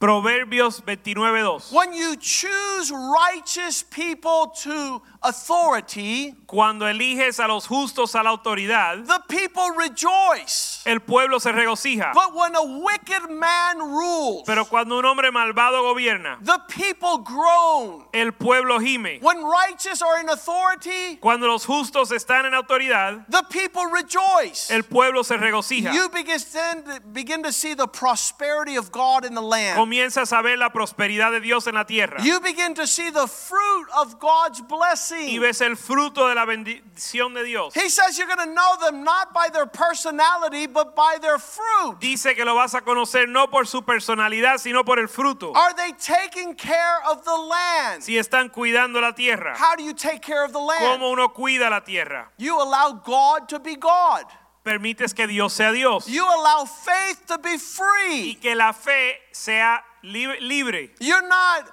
[0.00, 1.72] Proverbios 29:2.
[1.72, 9.06] When you choose righteous people to authority, Cuando eliges a los justos a la autoridad,
[9.06, 10.82] the people rejoice.
[10.84, 12.12] el pueblo se regocija.
[12.12, 18.04] But when a wicked man rules, Pero cuando un hombre malvado gobierna, the people groan.
[18.12, 19.20] el pueblo gime.
[19.22, 24.70] When righteous are in authority, Cuando los justos están en autoridad, the people rejoice.
[24.70, 25.92] el pueblo se regocija.
[25.94, 29.78] You begin to, begin to see the prosperity of God in the land.
[29.84, 32.16] Comienzas a ver la prosperidad de Dios en la tierra.
[32.22, 35.40] You begin to see the fruit of God's Y blessing.
[35.40, 37.74] ves el fruto de la bendición de Dios.
[37.74, 42.00] He says you're going to know them not by their personality, but by their fruit.
[42.00, 45.52] Dice que lo vas a conocer no por su personalidad, sino por el fruto.
[45.54, 48.02] Are they taking care of the land?
[48.02, 49.54] Si están cuidando la tierra.
[49.54, 50.80] How do you take care of the land?
[50.82, 52.30] ¿Cómo uno cuida la tierra?
[52.38, 54.24] You allow God to be God.
[54.64, 56.08] Permites que Dios sea Dios.
[56.08, 58.38] You allow faith to be Y free.
[58.40, 60.90] que la fe sea lib- libre.
[61.00, 61.70] You're not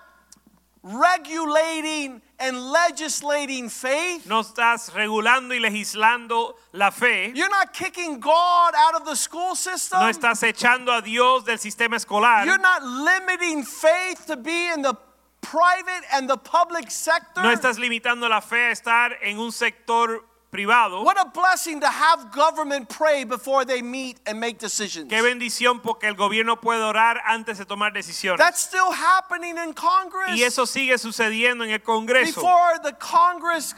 [0.84, 4.26] regulating and legislating faith.
[4.26, 7.32] No estás regulando y legislando la fe.
[7.36, 10.00] You're not kicking God out of the school system.
[10.00, 12.46] No estás echando a Dios del sistema escolar.
[12.46, 14.96] You're not limiting faith to be in the
[15.42, 17.42] private and the public sector.
[17.44, 21.04] No estás limitando la fe a estar en un sector privado.
[21.04, 25.10] What a blessing to have government pray before they meet and make decisions.
[25.10, 28.38] Qué bendición porque el gobierno puede orar antes de tomar decisiones.
[28.38, 30.38] That's still happening in Congress.
[30.38, 32.42] Y eso sigue sucediendo en el Congreso.
[32.42, 33.74] Before the Congress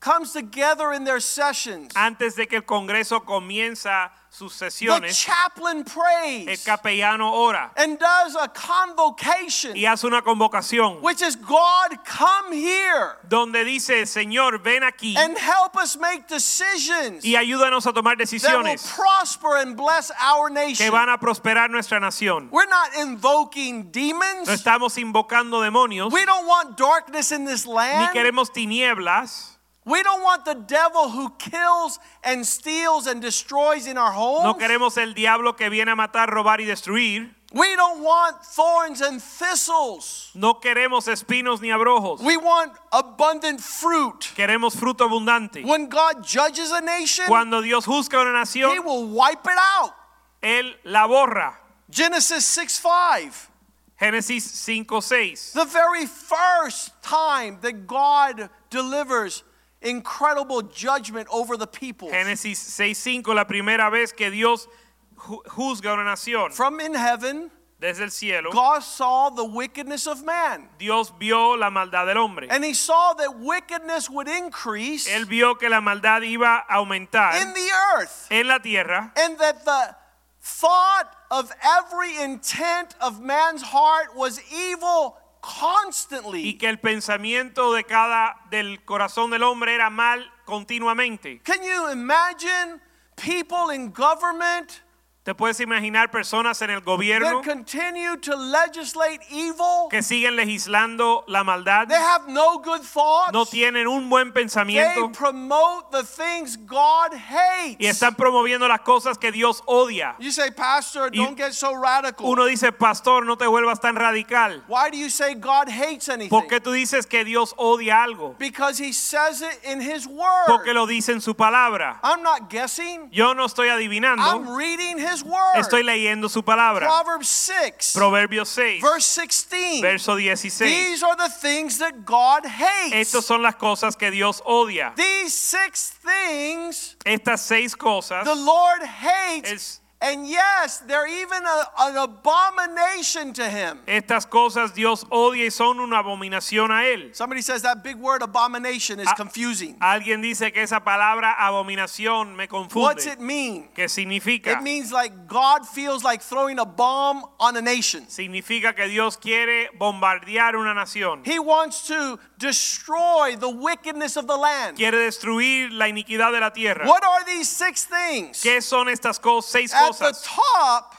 [0.00, 5.78] comes together in their sessions, Antes de que el Congreso comienza sus sesiones, the chaplain
[5.78, 11.98] el prays capellano ora and does a convocation, y hace una convocación which is God,
[12.04, 17.92] come here donde dice, Señor, ven aquí and help us make decisions y ayúdanos a
[17.92, 20.84] tomar decisiones, that will prosper and bless our nation.
[20.86, 22.50] que van a prosperar nuestra nación.
[22.50, 24.46] We're not invoking demons.
[24.46, 28.12] No estamos invocando demonios, We don't want darkness in this land.
[28.14, 29.57] ni queremos tinieblas,
[29.88, 34.98] We don't want the devil who kills and steals and destroys in our no queremos
[34.98, 40.30] el diablo que viene a matar, robar y destruir, We don't want thorns and thistles.
[40.34, 44.20] no queremos espinos ni abrojos, We want abundant fruit.
[44.36, 45.64] queremos fruto abundante.
[45.64, 49.94] When God judges a nation, Cuando Dios juzga una He nación, will wipe it out.
[50.42, 51.54] Él la borra.
[51.90, 53.50] Genesis 6 5.
[53.98, 55.52] Génesis 5, 6.
[55.54, 59.42] The very first time that God delivers
[59.82, 64.68] incredible judgment over the people Génesis 6, 5, la primera vez que Dios
[65.16, 68.50] juzga una nación from in heaven, desde el cielo.
[68.50, 70.68] God saw the wickedness of man.
[70.78, 72.48] Dios vio la maldad del hombre.
[72.50, 77.40] And he saw that wickedness would increase Él vio que la maldad iba a aumentar
[77.40, 79.94] in the earth, en la tierra and that the
[80.40, 86.58] thought of every intent of man's heart was evil y constantly.
[86.58, 91.40] que el pensamiento de cada del corazón del hombre era mal continuamente.
[91.42, 92.80] Can you imagine
[93.16, 94.82] people in government
[95.28, 99.86] ¿Te puedes imaginar personas en el gobierno that continue to legislate evil?
[99.90, 101.86] que siguen legislando la maldad?
[101.86, 103.34] They have no good thoughts.
[103.34, 107.76] No tienen un buen They pensamiento promote the things God hates.
[107.78, 110.16] y están promoviendo las cosas que Dios odia.
[110.18, 112.24] You say, Pastor, Y don't get so radical.
[112.24, 114.64] Uno dice, pastor, no te vuelvas tan radical.
[114.66, 116.30] Why do you say God hates anything?
[116.30, 118.34] ¿Por qué tú dices que Dios odia algo?
[118.38, 120.46] Because he says it in his word.
[120.46, 122.00] Porque lo dice en su palabra.
[122.02, 123.10] I'm not guessing.
[123.12, 125.56] Yo no estoy I'm adivinando, reading his word.
[125.56, 126.86] estoy leyendo su palabra.
[126.86, 129.82] Proverbs 6, Proverbios 6, verse 16.
[129.82, 130.66] verso 16.
[130.66, 132.94] These are the things that God hates.
[132.94, 134.94] Estas son las cosas que Dios odia.
[134.96, 139.80] These six things Estas seis cosas the Lord hates.
[140.00, 143.80] And yes, they're even a- an abomination to him.
[143.86, 147.14] estas cosas Dios odia y son una abominación a él.
[147.14, 149.76] Somebody says that big word abomination is Ah, confusing.
[149.80, 152.82] Alguien dice que esa palabra abominación me confunde.
[152.82, 153.68] What's it mean?
[153.74, 154.52] ¿Qué significa?
[154.52, 158.06] It means like God feels like throwing a bomb on a nation.
[158.08, 161.22] Significa que Dios quiere bombardear una nación.
[161.26, 164.76] He wants to destroy the wickedness of the land.
[164.76, 166.86] Quiere destruir la iniquidad de la tierra.
[166.86, 168.40] What are these six things?
[168.42, 170.94] ¿Qué son estas cos- seis At the top,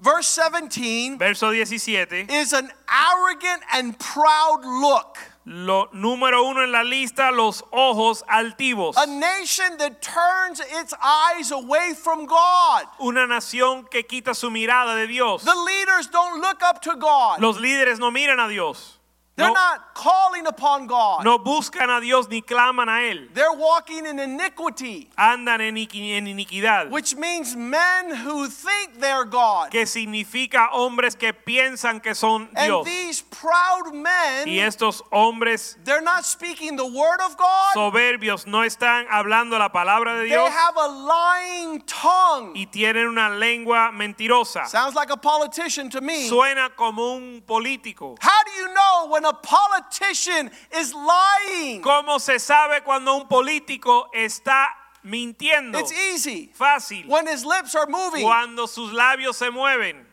[0.00, 2.28] verse 17, Verso 17.
[2.30, 5.18] is an arrogant and proud look.
[5.44, 8.94] Lo número uno en la lista, los ojos altivos.
[8.96, 12.84] A nation that turns its eyes away from God.
[13.00, 15.42] Una nación que quita su mirada de Dios.
[15.42, 17.40] The leaders don't look up to God.
[17.40, 18.98] Los líderes no miran a Dios.
[19.34, 21.24] They're No, not calling upon God.
[21.24, 23.28] no buscan a Dios ni claman a Él.
[23.32, 26.90] They're walking in iniquity, Andan en, en iniquidad.
[26.90, 29.70] which means men who think they're God.
[29.70, 32.84] Que significa hombres que piensan que son And Dios.
[32.84, 37.72] these proud men, Y estos hombres they're not speaking the word of God.
[37.72, 42.52] soberbios no están hablando la palabra de They Dios have a lying tongue.
[42.54, 44.66] y tienen una lengua mentirosa.
[44.66, 46.28] Sounds like a politician to me.
[46.28, 48.16] Suena como un político.
[48.20, 51.82] How do you know when a politician is lying?
[51.82, 54.66] ¿Cómo se sabe cuando un político está
[55.04, 55.78] mintiendo?
[55.78, 56.50] It's easy.
[56.54, 57.06] Fácil.
[57.08, 60.06] When his lips are moving, Cuando sus labios se mueven.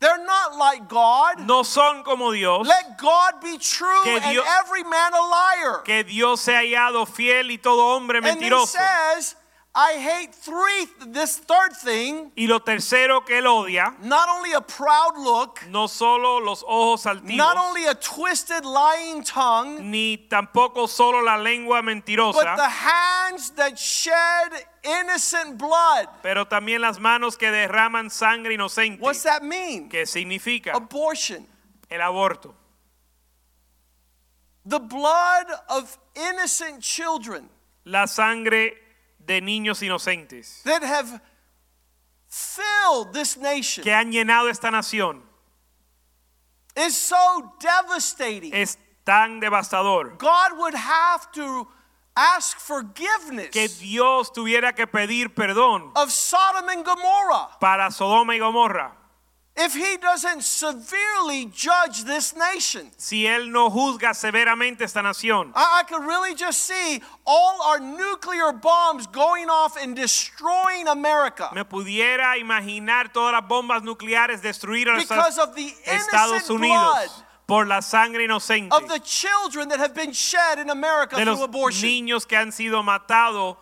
[0.00, 1.40] they're not like God.
[1.46, 2.66] No son como Dios.
[2.66, 5.82] Let God be true Que and Dios- every man a liar.
[5.84, 8.68] Que Dios se ha hallado fiel y todo hombre And then mentiroso.
[8.78, 9.36] says,
[9.72, 14.60] I hate three, this third thing, Y lo tercero que él odia, not only a
[14.60, 20.88] proud look, no solo los ojos altivos, not only a twisted lying tongue, ni tampoco
[20.88, 24.52] solo la lengua but the hands that shed
[24.82, 26.08] innocent blood.
[26.20, 29.00] pero también las manos que derraman sangre inocente.
[29.00, 29.88] What's that mean?
[29.88, 30.72] ¿Qué significa?
[30.74, 31.46] Abortion.
[31.88, 32.54] El aborto.
[34.64, 37.48] the blood of innocent children
[37.84, 38.72] la sangre
[39.30, 41.20] de niños inocentes that have
[42.26, 43.84] filled this nation.
[43.84, 45.22] que han llenado esta nación.
[46.76, 48.52] Is so devastating.
[48.52, 51.68] es tan devastador God would have to
[52.16, 57.56] ask forgiveness que Dios tuviera que pedir perdón of Sodom and Gomorrah.
[57.60, 58.96] para Sodoma y Gomorra
[59.60, 62.90] if he doesn't severely judge this nation.
[62.96, 65.52] si Él no juzga severamente esta nación.
[65.54, 71.50] I, I could really just see all our nuclear bombs going off and destroying America
[71.54, 76.60] Me pudiera imaginar todas las bombas nucleares destruir a los because of the Estados innocent
[76.60, 77.08] Unidos blood
[77.46, 81.34] por la sangre inocente of the children that have been shed in America de through
[81.34, 81.88] los abortion.
[81.88, 83.56] niños que han sido matados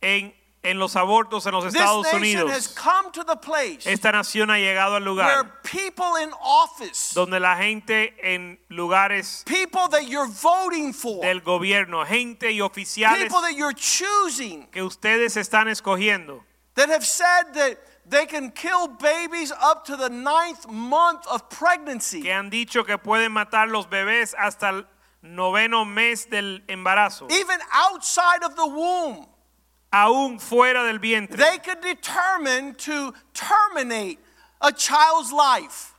[0.00, 0.32] en,
[0.64, 2.68] en los abortos en los Estados Unidos.
[2.74, 7.56] come to the place Esta nación ha llegado al lugar people in office, donde la
[7.56, 13.54] gente en lugares people that you're voting for, del gobierno, gente y oficiales people that
[13.54, 16.42] you're choosing, que ustedes están escogiendo,
[16.74, 22.22] that have said that they can kill babies up to the ninth month of pregnancy.
[22.22, 24.86] que han dicho que pueden matar los bebés hasta el
[25.22, 29.26] noveno mes del embarazo, Even outside of the womb,
[29.94, 31.36] aún fuera del vientre.
[31.36, 34.18] they could determine to terminate
[34.60, 35.94] a child's life.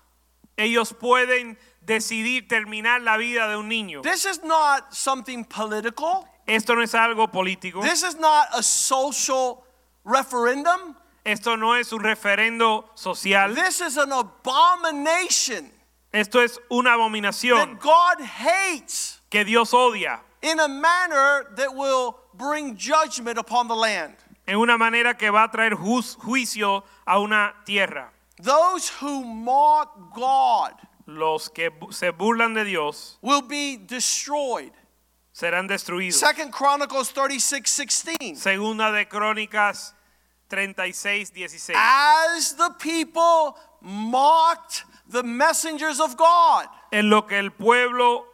[0.57, 4.01] Ellos pueden decidir terminar la vida de un niño.
[4.01, 6.27] This is not something political.
[6.47, 7.81] Esto no es algo político.
[7.81, 9.63] This is not a social
[10.03, 10.95] referendum.
[11.25, 13.55] Esto no es un referendo social.
[13.55, 15.71] This is an abomination
[16.13, 22.19] Esto es una abominación that God hates que Dios odia in a manner that will
[22.37, 24.15] bring judgment upon the land.
[24.47, 28.11] en una manera que va a traer juz- juicio a una tierra.
[28.41, 30.73] Those who mock God
[31.07, 34.71] Los que se burlan de Dios will be destroyed.
[35.33, 36.19] serán destruidos.
[36.19, 38.35] Second Chronicles 36 16.
[38.39, 39.93] Segunda de Crónicas
[40.49, 41.75] 36, 16.
[41.75, 46.67] As the people mocked the messengers of God.
[46.91, 48.25] En lo que el pueblo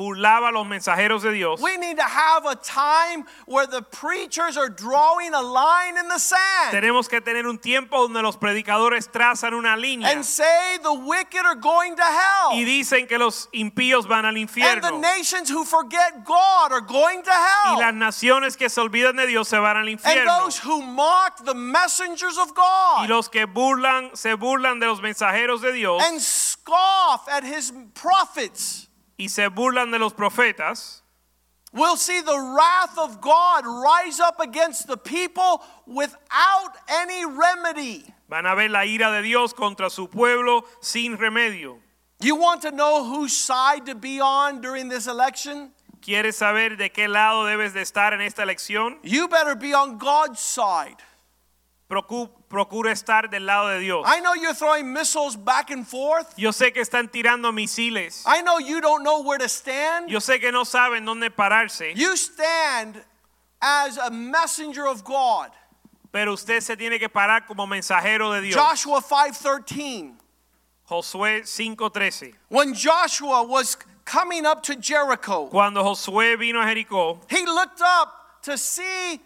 [0.00, 1.60] burlaba a los mensajeros de Dios.
[1.60, 6.18] We need to have a time where the preachers are drawing a line in the
[6.18, 10.92] sand Tenemos que tener un tiempo donde los predicadores trazan una línea and say the
[10.92, 12.52] wicked are going to hell.
[12.54, 14.86] y dicen que los impíos van al infierno.
[14.86, 17.76] And the nations who forget God are going to hell.
[17.76, 20.30] y las naciones que se olvidan de Dios se van al infierno.
[20.30, 23.04] And those who mock the messengers of God.
[23.04, 27.72] Y los que burlan, se burlan de los mensajeros de Dios and scoff at his
[27.94, 28.89] prophets
[29.20, 31.02] y se burlan de los profetas,
[31.72, 38.04] we'll see the wrath of God rise up against the people without any remedy.
[38.30, 41.78] van a ver la ira de Dios contra su pueblo sin remedio.
[42.20, 45.72] You want to know whose side to be on during this election?
[46.00, 48.96] ¿Quieres saber de qué lado debes de estar en esta elección?
[49.02, 50.96] You better be on God's side.
[51.90, 54.04] Procu- procura estar del lado de Dios.
[54.06, 56.34] I know you're throwing missiles back and forth.
[56.36, 58.24] Yo sé que están tirando misiles.
[58.26, 60.10] I know you don't know where to stand.
[60.10, 63.02] Yo sé que no saben dónde pararse, You stand
[63.62, 65.50] as a messenger of God.
[66.12, 68.56] pero usted se tiene que parar como mensajero de Dios.
[68.56, 70.16] Joshua 5:13.
[70.88, 72.34] Josué 5:13.
[72.48, 78.42] When Joshua was coming up to Jericho, Cuando Josué vino a Jericó, he looked up
[78.42, 79.20] to see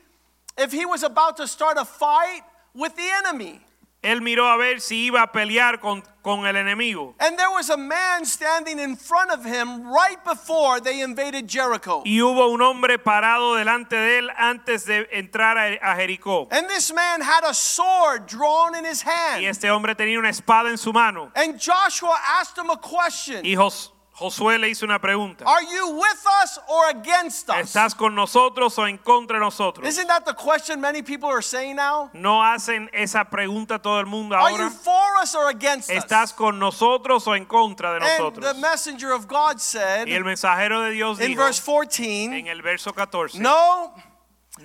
[0.58, 2.42] if he was about to start a fight
[2.74, 3.60] with the enemy.
[4.02, 7.14] él miró a ver si iba a pelear con, con el enemigo.
[7.18, 12.02] And there was a man standing in front of him right before they invaded Jericho.
[12.04, 16.48] Y hubo un hombre parado delante de él antes de entrar a, a Jericó.
[16.50, 19.42] And this man had a sword drawn in his hand.
[19.42, 21.32] Y este hombre tenía una espada en su mano.
[21.34, 25.44] And Joshua asked him a question Y Jos- Josué le hizo una pregunta.
[25.44, 27.56] Are you with us or against us?
[27.56, 29.84] ¿Estás con nosotros o en contra de nosotros?
[29.88, 32.10] Isn't that the question many people are saying now?
[32.12, 34.54] No hacen esa pregunta todo el mundo ahora.
[34.54, 35.96] Are you for us or against us?
[35.96, 38.46] ¿Estás con nosotros o en contra de nosotros?
[38.46, 42.46] And the messenger of God said Y el mensajero de Dios in dijo verse en
[42.46, 43.94] el verso 14, No,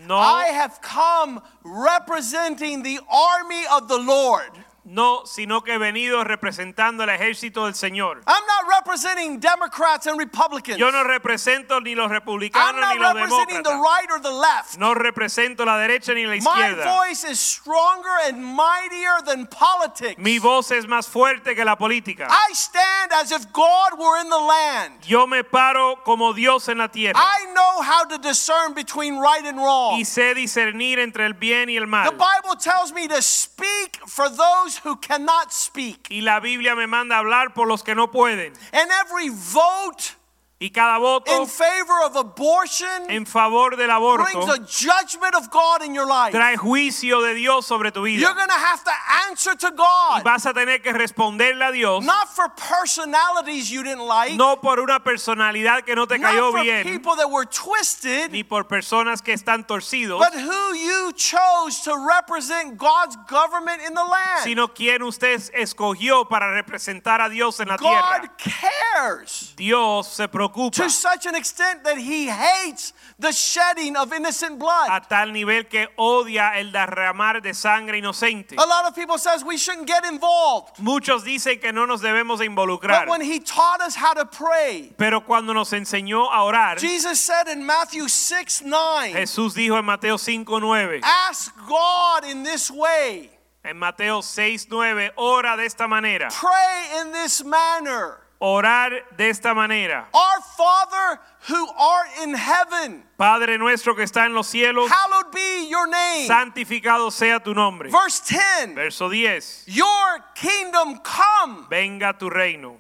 [0.08, 4.52] no, I have come representing the army of the Lord.
[4.90, 8.24] No, sino que he venido representando el ejército del Señor.
[8.26, 10.80] I'm not representing Democrats and Republicans.
[10.80, 14.32] Yo no represento ni los I'm republicanos not ni los representing the right or the
[14.32, 14.80] left.
[14.80, 16.86] No represento la derecha ni la My izquierda.
[16.86, 20.18] voice is stronger and mightier than politics.
[20.18, 22.28] Mi voz es más fuerte que la política.
[22.28, 25.06] I stand as if God were in the land.
[25.06, 29.46] Yo me paro como Dios en la tierra I know how to discern between right
[29.46, 30.00] and wrong.
[30.00, 32.12] y sé discernir entre el bien y el The mal.
[32.12, 36.08] Bible tells me to speak for those who cannot speak.
[36.10, 38.54] Y la Biblia me manda a hablar por los que no pueden.
[38.74, 40.18] And every vote
[40.62, 45.49] Y cada voto in favor of abortion en favor del brings aborto a judgment of
[45.49, 46.34] God in your life.
[46.34, 48.20] trae juicio de Dios sobre tu vida.
[48.20, 48.91] You're going to have to
[49.30, 53.86] answer to Y God, vas a tener que responderle a Dios, not for personalities you
[53.86, 57.32] didn't like, no por una personalidad que no te cayó not for bien, people that
[57.32, 63.16] were twisted, ni por personas que están torcidos, but who you chose to represent God's
[63.30, 64.43] government in the land.
[64.43, 68.20] sino quien usted escogió para representar a Dios en la tierra.
[68.20, 74.14] God cares Dios se preocupa to such an extent that He hates the shedding of
[74.14, 74.89] innocent blood.
[74.89, 78.56] a tal nivel que odia el derramar de sangre inocente.
[78.58, 82.39] A lot of people says we shouldn't get involved, Muchos dicen que no nos debemos
[82.39, 86.43] de but involucrar, when He taught us how to pray, pero cuando nos enseñó a
[86.43, 92.43] orar, Jesus said in Matthew 6 9, Jesús dijo en Mateo 5:9, ask God in
[92.43, 93.30] this way,
[93.64, 98.22] en Mateo 6:9, ora de esta manera, pray in this manner.
[98.40, 100.08] Orar de esta manera.
[100.14, 101.20] Our Father
[101.50, 106.28] who art in heaven, Padre nuestro que está en los cielos, hallowed be your name.
[106.28, 107.90] santificado sea tu nombre.
[107.90, 109.66] Verse 10 Verso 10.
[109.68, 112.78] Your kingdom come, Venga tu reino.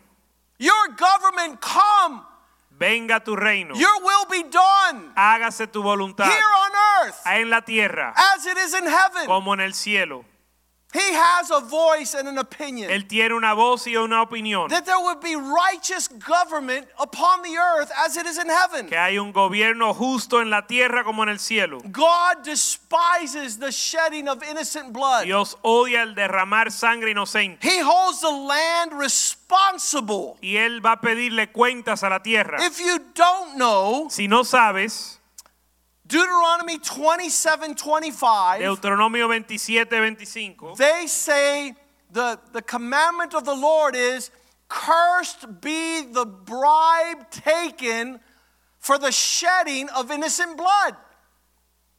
[0.57, 2.21] your government come,
[2.77, 3.75] Venga tu reino.
[3.75, 6.71] your will be done Hágase tu voluntad here on
[7.05, 9.25] earth en la tierra as it is in heaven.
[9.25, 10.23] como en el cielo.
[10.91, 12.89] He has a voice and an opinion.
[12.89, 14.69] Él tiene una voz y una opinión.
[14.69, 18.87] That there would be righteous government upon the earth as it is in heaven.
[18.87, 21.79] Que hay un gobierno justo en la tierra como en el cielo.
[21.91, 25.25] God despises the shedding of innocent blood.
[25.25, 27.59] Dios odia el derramar sangre inocente.
[27.61, 30.37] He holds the land responsible.
[30.41, 32.57] Y Él va a pedirle cuentas a la tierra.
[32.65, 35.18] If you don't know, Si no sabes,
[36.09, 41.75] Deuteronomy 27 25, Deuteronomio 27, 25, they say
[42.11, 44.31] the, the commandment of the Lord is
[44.67, 48.19] cursed be the bribe taken
[48.79, 50.95] for the shedding of innocent blood.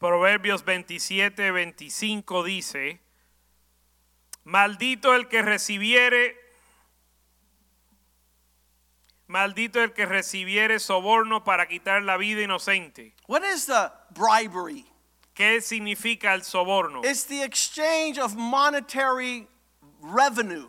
[0.00, 2.98] Proverbios 27, 25 dice,
[4.44, 6.34] maldito el que recibiere,
[9.30, 13.14] maldito el que recibiere soborno para quitar la vida inocente.
[13.26, 14.84] What is the bribery?
[15.34, 17.02] ¿Qué significa el soborno?
[17.04, 19.48] It's the exchange of monetary
[20.02, 20.66] revenue.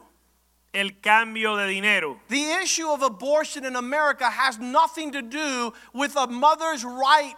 [0.74, 2.22] El cambio de dinero.
[2.30, 7.36] The issue of abortion in America has nothing to do with a mother's right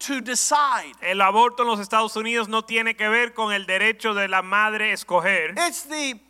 [0.00, 0.92] to decide.
[1.00, 4.42] El aborto en los Estados Unidos no tiene que ver con el derecho de la
[4.42, 6.20] madre escoger, It's the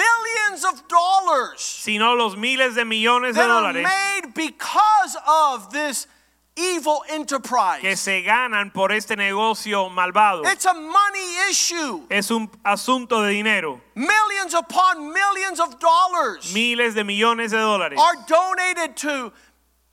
[0.00, 5.72] billions of dollars sino los miles de millones de that are dólares made because of
[5.72, 6.06] this
[6.56, 7.80] evil enterprise.
[7.80, 10.44] que se ganan por este negocio malvado.
[10.44, 12.02] It's a money issue.
[12.10, 13.80] Es un asunto de dinero.
[13.94, 19.32] Millions upon millions of dollars Miles de millones de dólares are donated to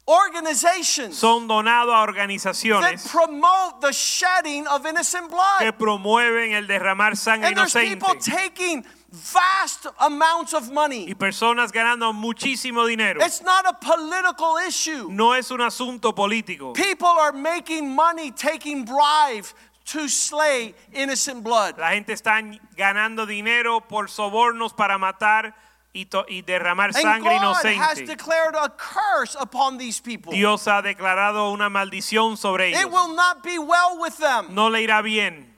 [0.08, 5.60] organizations son donados a that organizaciones promote the shedding of innocent blood.
[5.60, 11.14] que promueven el derramar sangre And there's inocente people taking vast amounts of y money.
[11.16, 13.22] personas ganando muchísimo dinero.
[13.24, 15.08] It's not a political issue.
[15.10, 16.74] No es un asunto político.
[16.74, 19.54] People are making money taking bribes
[19.86, 21.78] to slay innocent blood.
[21.78, 22.42] La gente está
[22.76, 25.56] ganando dinero por sobornos para matar
[25.94, 27.64] y, y derramar And sangre God has
[28.00, 28.06] inocente.
[28.06, 30.34] declared a curse upon these people.
[30.34, 32.92] Dios ha declarado una maldición sobre It ellos.
[32.92, 34.54] will not be well with them.
[34.54, 35.57] No le irá bien.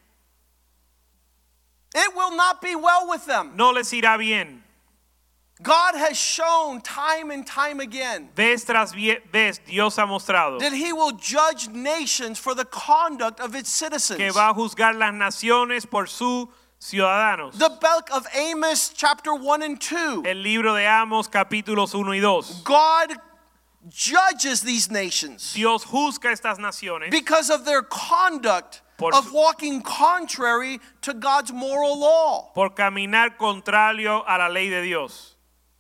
[1.96, 3.54] It will not be well with them.
[3.56, 4.64] No les irá bien.
[5.62, 10.94] God has shown time and time again Vez tras vez Dios ha mostrado that He
[10.94, 14.18] will judge nations for the conduct of its citizens.
[14.18, 16.48] que va a juzgar las naciones por sus
[16.80, 17.58] ciudadanos.
[17.60, 20.24] The book of Amos, chapter 1 and 2.
[20.26, 22.64] El libro de Amos capítulos 1 y 2.
[22.64, 23.18] God
[23.90, 30.80] judges these nations Dios juzga estas naciones because of their conduct Por of walking contrary
[31.02, 32.52] to God's moral law.
[32.54, 35.36] por caminar contrario a la ley de Dios.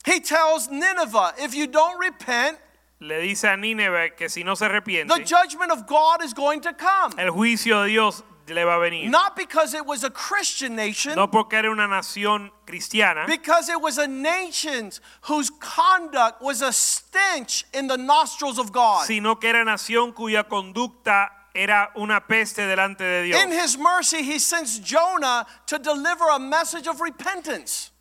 [0.05, 2.57] He tells Nineveh, if you don't repent,
[3.01, 6.73] Le dice a Nínive que si no se the judgment of God is going to
[6.73, 7.13] come.
[7.17, 8.23] el juicio de Dios
[8.53, 9.09] le va a venir.
[9.09, 13.79] Not because it was a Christian nation, No porque era una nación cristiana, because it
[13.81, 14.91] was a nation
[15.23, 19.05] whose conduct was a stench in the nostrils of God.
[19.05, 23.41] sino que era nación cuya conducta era una peste delante de Dios.
[23.43, 27.91] In his mercy, he sends Jonah to deliver a message of repentance.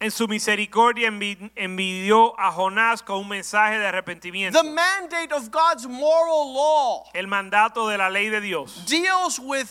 [0.00, 4.60] En su misericordia envi- envidió a Jonás con un mensaje de arrepentimiento.
[4.62, 9.66] The mandate of God's moral law El mandato de la ley de Dios deals with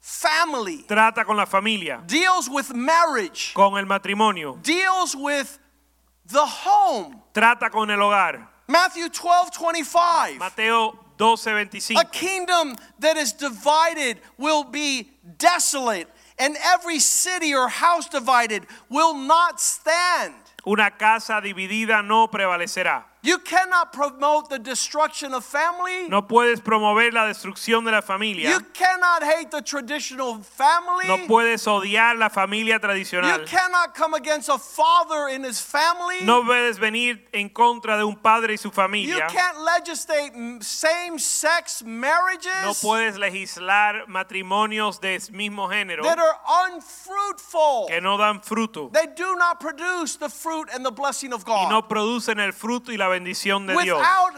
[0.00, 5.58] family, trata con la familia, deals with marriage, con el matrimonio, deals with
[6.26, 7.20] the home.
[7.32, 8.48] trata con el hogar.
[8.68, 10.38] Matthew 12 25.
[10.38, 11.98] Mateo 12:25.
[12.00, 15.08] A kingdom that is divided will be
[15.38, 16.08] desolate,
[16.38, 20.34] and every city or house divided will not stand.
[20.66, 23.11] Una casa dividida no prevalecerá.
[23.24, 26.08] You cannot promote the destruction of family.
[26.08, 28.50] No puedes promover la destrucción de la familia.
[28.50, 31.06] You cannot hate the traditional family.
[31.06, 33.38] No puedes odiar la familia tradicional.
[33.38, 36.24] you cannot come against a father in his family.
[36.24, 39.14] No puedes venir en contra de un padre y su familia.
[39.14, 40.32] you can't legislate
[40.64, 46.40] same sex marriages No puedes legislar matrimonios de mismo género that are
[46.72, 47.86] unfruitful.
[47.88, 51.66] que no dan fruto They do not produce the fruit and the blessing of God.
[51.66, 54.34] y no producen el fruto y la bendición de Dios without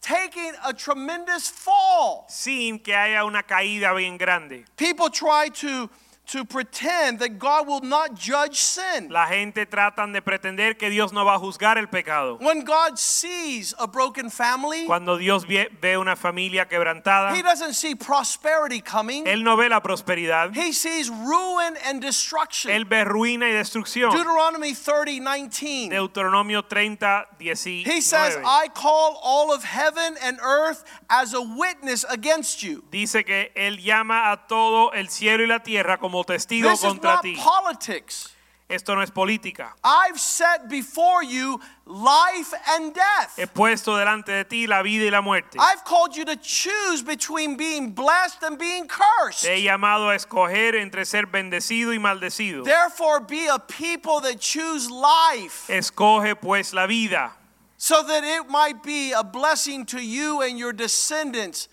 [0.00, 2.26] taking a tremendous fall.
[2.28, 4.64] sin que haya una caída bien grande.
[4.76, 5.90] People try to,
[6.30, 9.08] to pretend that God will not judge sin.
[9.10, 12.38] La gente tratan de pretender que Dios no va a juzgar el pecado.
[12.40, 17.96] When God sees a broken family, Cuando Dios ve una familia quebrantada, He doesn't see
[17.96, 19.26] prosperity coming.
[19.26, 22.70] Él no ve la prosperidad, He sees ruin and destruction.
[22.70, 24.12] Él ve ruina y destrucción.
[24.12, 25.90] Deuteronomy 30 19.
[25.90, 27.84] Deuteronomio 30, 19.
[27.84, 32.84] He says, I call all of heaven and earth as a witness against you.
[32.92, 36.86] Dice que Él llama a todo el cielo y la tierra como testigo This is
[36.86, 37.36] contra not ti.
[37.36, 38.34] politics.
[38.70, 39.74] Esto no es política.
[39.82, 43.34] I've set before you life and death.
[43.36, 45.58] He puesto delante de ti la vida y la muerte.
[45.58, 49.42] I've called you to choose between being blessed and being cursed.
[49.42, 52.64] Te he llamado a escoger entre ser bendecido y maldecido.
[52.64, 57.32] Therefore, be a people that choose life Escoge pues la vida
[57.76, 61.68] so that it might be a blessing to you and your descendants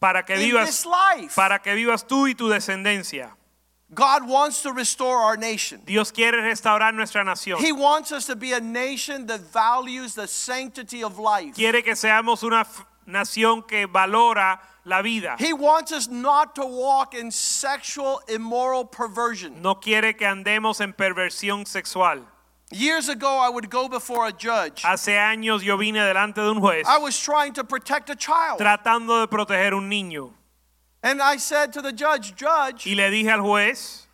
[0.00, 0.86] para que vivas
[1.34, 3.36] para que vivas tú y tu descendencia.
[3.94, 5.80] God wants to restore our nation.
[5.86, 7.58] Dios quiere restaurar nuestra nación.
[7.58, 11.54] He wants us to be a nation that values the sanctity of life.
[11.54, 12.66] Quiere que seamos una
[13.06, 15.36] nación que valora la vida.
[15.38, 19.62] He wants us not to walk in sexual immoral perversion.
[19.62, 22.26] No quiere que andemos en perversión sexual.
[22.72, 24.82] Years ago, I would go before a judge.
[24.82, 28.58] Hace años yo vine delante de un juez I was trying to protect a child.
[28.58, 30.32] tratando de proteger un niño
[31.06, 34.08] And I said to the judge, Judge, y le dije al juez,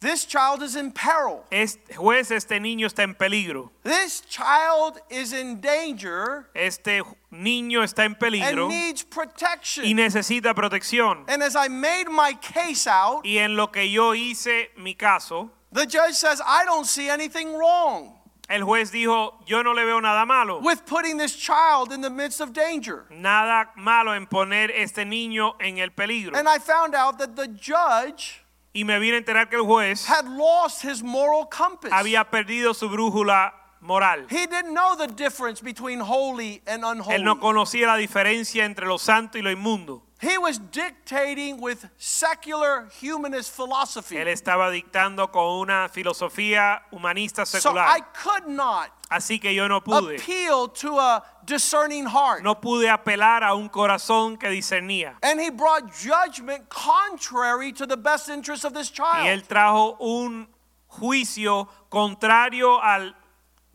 [0.00, 1.44] this child is in peril.
[1.52, 3.70] este juez, este niño está en peligro.
[3.84, 9.84] This child is in danger Este niño está en peligro and needs protection.
[9.84, 11.24] y necesita protección.
[11.28, 15.48] And as I made my case out, Y en lo que yo hice mi caso,
[15.70, 18.14] the judge says, I don't see anything wrong
[18.52, 20.60] el juez dijo, yo no le veo nada malo.
[20.60, 23.06] with putting this child in the midst of danger.
[23.10, 26.36] Nada malo en poner este niño en el peligro.
[26.36, 28.38] And I found out that the judge
[28.74, 31.92] Y me vine a enterar que el juez had lost his moral compass.
[31.92, 34.26] había perdido su brújula moral.
[34.30, 37.40] He didn't know the difference between holy and Él no unholy.
[37.40, 40.02] conocía la diferencia entre lo santo y lo inmundo.
[40.22, 44.16] He was dictating with secular humanist philosophy.
[44.16, 47.88] Él estaba dictando con una filosofía humanista secular.
[47.88, 50.14] So I could not Así que yo no pude.
[50.14, 52.44] appeal to a discerning heart.
[52.44, 55.16] No pude apelar a un corazón que discernía.
[55.24, 59.24] And he brought judgment contrary to the best interest of this child.
[59.24, 60.46] Y él trajo un
[60.86, 63.16] juicio contrario al,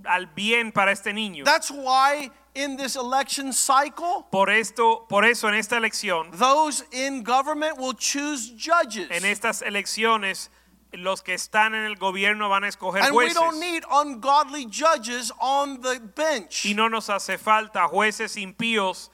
[0.05, 1.43] al bien para este niño.
[1.43, 7.23] That's why in this election cycle, Por esto, por eso en esta elección, those in
[7.23, 9.07] government will choose judges.
[9.11, 10.49] en estas elecciones,
[10.93, 15.31] los que están en el gobierno van a escoger And we don't need ungodly judges
[15.39, 16.65] on the bench.
[16.65, 19.09] Y no nos hace falta jueces impíos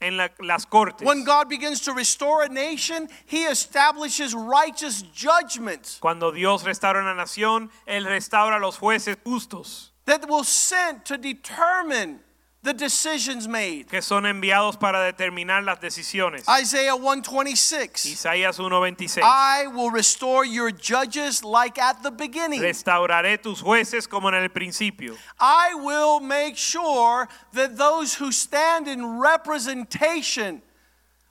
[0.00, 1.06] en la- las cortes.
[1.06, 7.14] When God begins to restore a nation, he establishes righteous judgments Cuando Dios restaura una
[7.14, 12.20] nación, Él restaura los jueces justos that will send to determine
[12.66, 13.86] the decisions made.
[13.88, 16.44] que son enviados para determinar las decisiones.
[16.48, 18.06] Isaiah 126.
[18.06, 19.22] Isaías 1:26.
[19.22, 22.60] I will restore your judges like at the beginning.
[22.60, 25.16] Restauraré tus jueces como en el principio.
[25.38, 30.60] I will make sure that those who stand in representation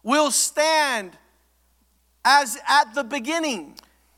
[0.04, 1.18] will stand
[2.24, 3.76] as at the beginning.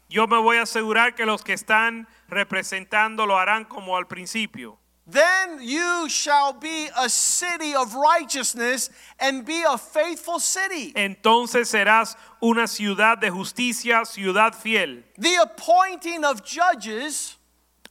[0.08, 4.78] Yo me voy a asegurar que los que están representando lo harán como al principio.
[5.10, 8.90] Then you shall be a city of righteousness
[9.20, 10.92] and be a faithful city.
[10.96, 15.06] Entonces serás una ciudad de justicia, ciudad fiel.
[15.18, 17.38] The appointing of judges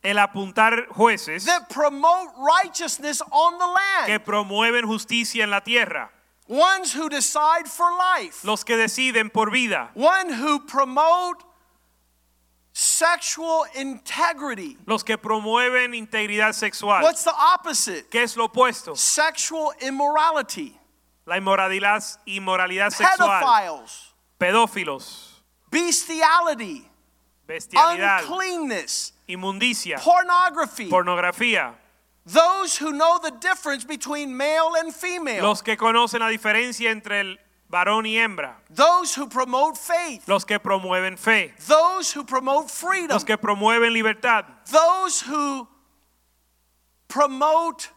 [0.05, 4.07] El apuntar jueces that promote righteousness on the land.
[4.09, 6.11] que promueven justicia en la tierra.
[6.49, 9.89] ones who decide for life, Los que deciden por vida.
[9.95, 11.43] one who promote
[12.79, 14.77] Sexual integrity.
[14.85, 17.03] Los que promueven integridad sexual.
[17.03, 18.11] What's the opposite?
[18.11, 18.95] ¿Qué es lo opuesto?
[18.95, 20.79] Sexual immorality.
[21.25, 23.41] La inmoralidad, inmoralidad sexual.
[23.41, 24.15] Pedophiles.
[24.39, 25.43] Pedófilos.
[25.71, 26.87] Bestiality.
[27.49, 28.25] Bestialidad.
[28.25, 29.15] Uncleanness.
[29.27, 29.99] Inmundicia.
[29.99, 30.91] Pornography.
[30.91, 31.73] Pornografía.
[32.27, 35.41] Those who know the difference between male and female.
[35.41, 37.41] Los que conocen la diferencia entre el
[37.71, 38.57] varón y hembra.
[38.71, 40.29] Those who promote faith.
[40.29, 41.53] Los que promueven fe.
[41.67, 43.11] Those who promote freedom.
[43.15, 44.45] Los que promueven libertad.
[44.71, 45.67] Those who
[47.09, 47.89] promote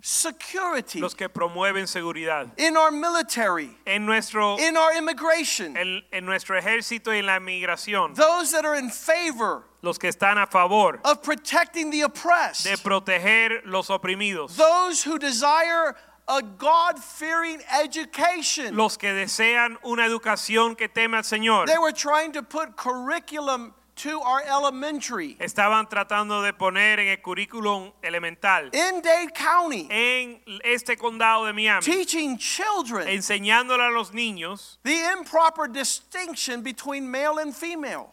[0.00, 2.50] security Los que promueven seguridad.
[2.58, 5.76] in our military, En nuestro, in our immigration.
[5.78, 8.14] en, en nuestro ejército y en la migración.
[8.14, 12.64] Those that are in favor Los que están a favor of protecting the oppressed.
[12.64, 14.56] de proteger los oprimidos.
[14.56, 15.94] Those who desire
[16.26, 18.74] a God fearing education.
[18.74, 21.66] Los que desean una educación que teme al Señor.
[21.66, 25.36] They were trying to put curriculum to our elementary.
[25.38, 31.52] Estaban tratando de poner en el currículum elemental In Dade County, en este condado de
[31.52, 38.12] Miami, teaching children enseñándole a los niños the improper distinction between male and female.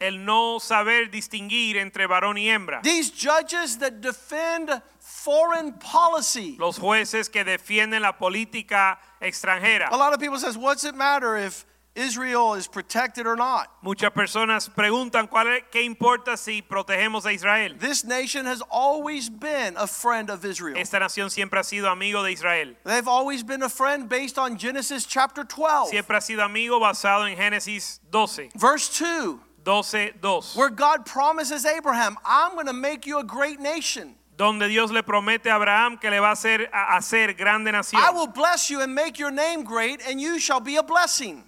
[0.00, 2.80] el no saber distinguir entre varón y hembra.
[2.82, 4.82] These judges that defend
[5.24, 6.56] foreign policy.
[6.58, 9.88] Los jueces que defienden la política extranjera.
[9.90, 14.10] A lot of people says, "What's it matter if Israel is protected or not?" Muchas
[14.10, 17.74] personas preguntan cuál qué importa si protegemos a Israel.
[17.78, 20.78] This nation has always been a friend of Israel.
[20.78, 22.74] Esta nación siempre ha sido amigo de Israel.
[22.84, 27.30] They've always been a friend based on Genesis chapter 12, Siempre ha sido amigo basado
[27.30, 30.56] en Génesis 12, verse 2, 12, 2.
[30.56, 34.16] where God promises Abraham, "I'm going to make you a great nation.
[34.40, 38.00] Donde Dios le promete a Abraham que le va a hacer, a hacer grande nación.
[38.00, 41.44] I will bless you and make your name great, and you shall be a blessing."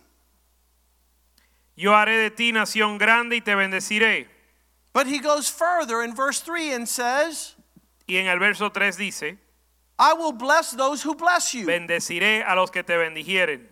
[1.75, 4.29] Yo haré de ti nación grande y te bendeciré.
[4.93, 7.57] But he goes further in verse 3 and says,
[8.07, 9.39] Y en el verso 3 dice,
[9.99, 11.65] I will bless those who bless you.
[11.65, 13.69] bendeciré a los que te bendijeren.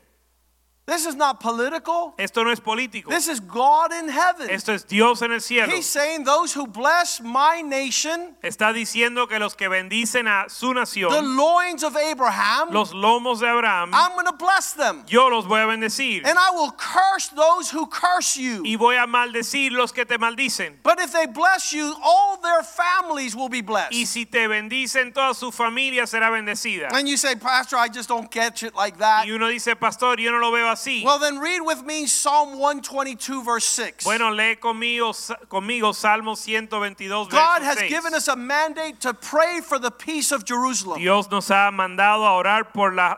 [0.91, 2.15] This is not political.
[2.19, 3.11] Esto no es político.
[3.11, 4.51] This is God in heaven.
[4.51, 5.73] Esto es Dios en el cielo.
[5.73, 10.75] He's saying those who bless my nation, Está diciendo que los que bendicen a su
[10.75, 11.13] nación.
[11.13, 15.05] the loins of Abraham, los lomos de Abraham, I'm going to bless them.
[15.07, 16.27] yo los voy a bendecir.
[16.27, 18.65] And I will curse those who curse you.
[18.65, 20.75] Y voy a maldecir los que te maldicen.
[20.83, 23.93] But if they bless you, all their families will be blessed.
[23.93, 26.89] Y si te bendicen, toda su familia será bendecida.
[26.91, 29.27] And you say, Pastor, I just don't catch it like that.
[29.29, 30.80] Y uno dice, pastor, yo no lo veo así.
[31.05, 34.05] Well, then read with me Psalm 122, verse 6.
[34.05, 35.13] Bueno, lee conmigo,
[35.49, 37.89] conmigo Salmo 122, God has 6.
[37.91, 40.99] given us a mandate to pray for the peace of Jerusalem.
[40.99, 43.17] Dios nos ha mandado a orar por la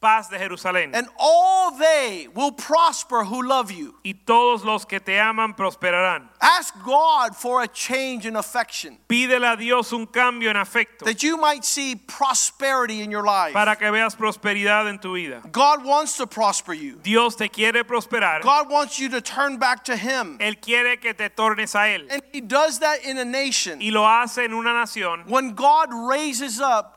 [0.00, 0.94] paz de Jerusalén.
[0.94, 3.94] And all they will prosper who love you.
[4.04, 6.28] y todos los que te aman prosperarán.
[6.40, 11.22] Ask God for a change in affection, Pídele a Dios un cambio en afecto that
[11.22, 13.52] you might see prosperity in your life.
[13.52, 15.42] para que veas prosperidad en tu vida.
[15.50, 16.98] God wants to prosper you.
[17.02, 18.42] Dios te quiere prosperar.
[18.42, 20.38] God wants you to turn back to Him.
[20.38, 22.06] Él quiere que te tornes a Él.
[22.10, 25.88] And He does that in a nation Y lo hace en una nación when God
[25.92, 26.95] raises up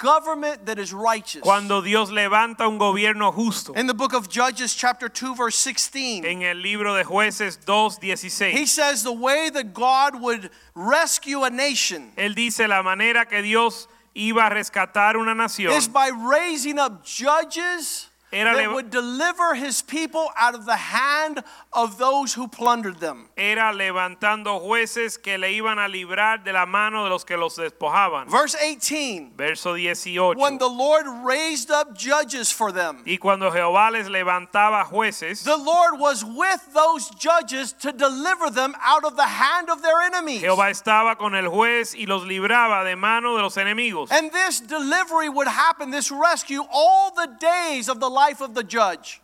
[0.00, 1.42] government that is righteous.
[1.42, 3.74] cuando Dios levanta un gobierno justo.
[3.74, 7.58] In the book of Judges, chapter 2, verse 16, En el libro de jueces
[8.52, 13.42] he says the way that God would rescue a nation Él dice la manera que
[13.42, 13.86] Dios
[14.16, 20.28] iba a rescatar una nación is by raising up judges that would deliver his people
[20.38, 21.42] out of the hand
[21.72, 23.28] of those who plundered them.
[23.36, 27.56] era levantando jueces que le iban a librar de la mano de los que los
[27.56, 28.28] despojaban.
[28.28, 30.36] Verse 18 Verso 18.
[30.36, 35.56] When the Lord raised up judges for them, Y cuando Jehová les levantaba jueces, the
[35.56, 40.42] Lord was with those judges to deliver them out of the hand of their enemies.
[40.42, 44.10] Jehová estaba con el juez y los libraba de mano de los enemigos.
[44.10, 48.64] And this delivery would happen, this rescue, all the days of the life of the
[48.64, 49.20] judge.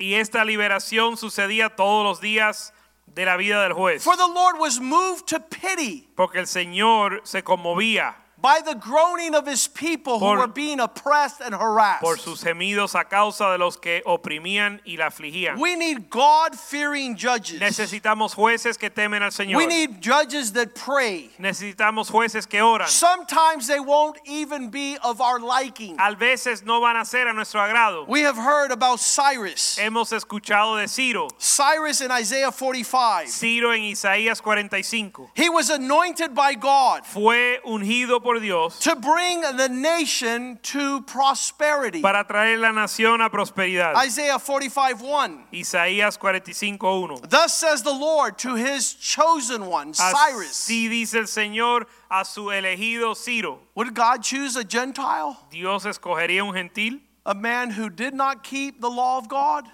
[0.00, 2.72] Y esta liberación sucedía todos los días
[3.04, 4.02] de la vida del juez.
[4.02, 9.34] For the Lord was moved to pity Porque el Señor se conmovía by the groaning
[9.34, 12.02] of his people who were being oppressed and harassed.
[12.02, 15.58] por sus gemidos a causa de los que oprimían y la afligían.
[15.58, 17.60] We need God fearing judges.
[17.60, 19.56] Necesitamos jueces que temen al Señor.
[19.56, 21.30] We need judges that pray.
[21.38, 22.88] Necesitamos jueces que oran.
[22.88, 25.96] Sometimes they won't even be of our liking.
[25.98, 28.06] A veces no van a ser a nuestro agrado.
[28.08, 29.76] We have heard about Cyrus.
[29.78, 31.28] Hemos escuchado de Ciro.
[31.38, 33.28] Cyrus in Isaiah 45.
[33.28, 35.30] Ciro en Isaías 45.
[35.34, 41.02] He was anointed by God Fue ungido por por Dios to bring the nation to
[41.02, 42.00] prosperity.
[42.00, 43.96] para traer la nación a prosperidad.
[43.96, 45.46] Isaiah 45 1.
[45.52, 47.28] Isaías 45:1.
[47.28, 50.52] Thus says the Lord to his chosen one, Cyrus.
[50.52, 53.60] Así dice el Señor a su elegido Ciro.
[53.74, 55.36] Would God choose a Gentile?
[55.50, 59.64] Dios escogería un gentil, A man who did not keep the law of God?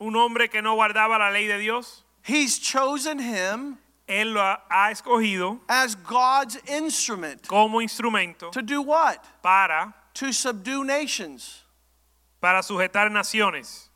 [0.00, 2.02] un hombre que no guardaba la ley de Dios.
[2.22, 3.78] He's chosen him
[4.08, 7.46] Él lo ha, escogido as God's instrument.
[7.48, 9.18] como instrumento To do what?
[9.42, 11.62] para To subdue nations.
[12.40, 13.88] para sujetar naciones,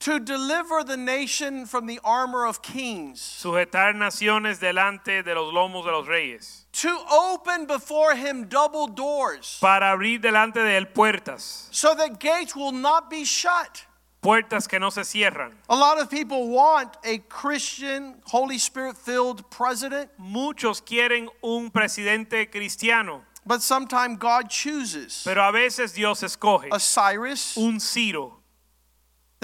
[0.00, 3.20] To deliver the nation from the armor of kings.
[3.22, 9.58] sujetar naciones delante de los lomos de los reyes, To open before him double doors.
[9.62, 13.86] para abrir delante de él puertas, So that gates will not be shut.
[14.24, 15.52] Puertas que no se cierran.
[15.68, 22.50] A lot of people want a Christian, Holy Spirit filled president, Muchos quieren un presidente
[22.50, 28.40] cristiano, but sometimes God chooses pero a veces Dios escoge a Cyrus un Ciro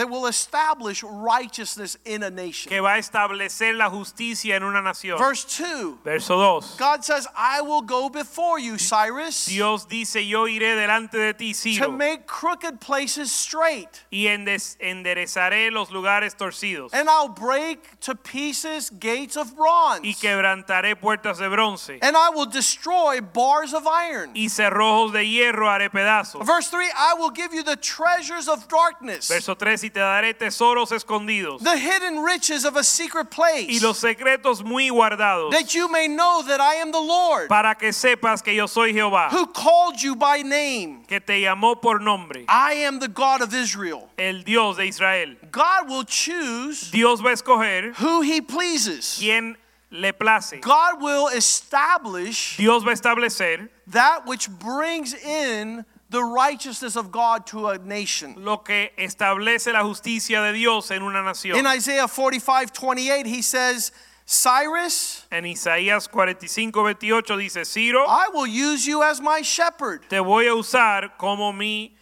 [0.00, 2.70] that will establish righteousness in a nation.
[2.70, 5.18] que va a establecer la justicia en una nación.
[5.18, 6.76] Verse 2 Verso 2.
[6.78, 11.52] God says, I will go before you, Cyrus, Dios dice, yo iré delante de ti,
[11.76, 18.88] to make crooked places straight, y enderezaré los lugares torcidos, and I'll break to pieces
[18.88, 24.30] gates of bronze, y quebrantaré puertas de bronce, and I will destroy bars of iron.
[24.34, 26.46] y cerrojos de hierro haré pedazos.
[26.46, 30.34] Verse 3 I will give you the treasures of darkness, Verso 3, y te daré
[30.34, 35.74] tesoros escondidos, the hidden riches of a secret place, y los secretos muy guardados, that
[35.74, 39.30] you may know that I am the Lord, para que sepas que yo soy Jehová,
[39.30, 41.02] who called you by name.
[41.06, 44.08] que te llamó por nombre, I am the God of Israel.
[44.16, 45.34] el Dios de Israel.
[45.50, 49.16] God will choose Dios va a escoger who he pleases.
[49.18, 49.56] quien
[49.90, 50.54] le place.
[50.60, 57.46] God will establish Dios va a establecer that which brings in the righteousness of God
[57.46, 58.34] to a nation.
[58.38, 61.56] lo que establece la justicia de Dios en una nación.
[61.56, 63.92] In Isaiah 45 28, he says,
[64.26, 70.08] Cyrus, En Isaías 45, 28 dice, Ciro, I will use you as my shepherd.
[70.08, 71.96] te voy a usar como mi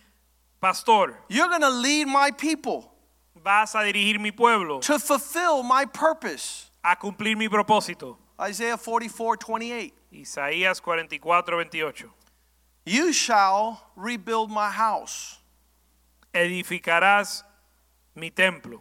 [0.61, 1.19] pastor.
[1.29, 2.93] You're going to lead my people
[3.45, 6.71] Vas a dirigir mi pueblo to fulfill my purpose.
[6.85, 8.17] a cumplir mi propósito.
[8.41, 9.93] Isaiah 44 28.
[10.13, 12.11] Isaías 44, 28.
[12.89, 15.37] You shall rebuild my house.
[16.33, 17.43] Edificarás
[18.15, 18.81] mi templo.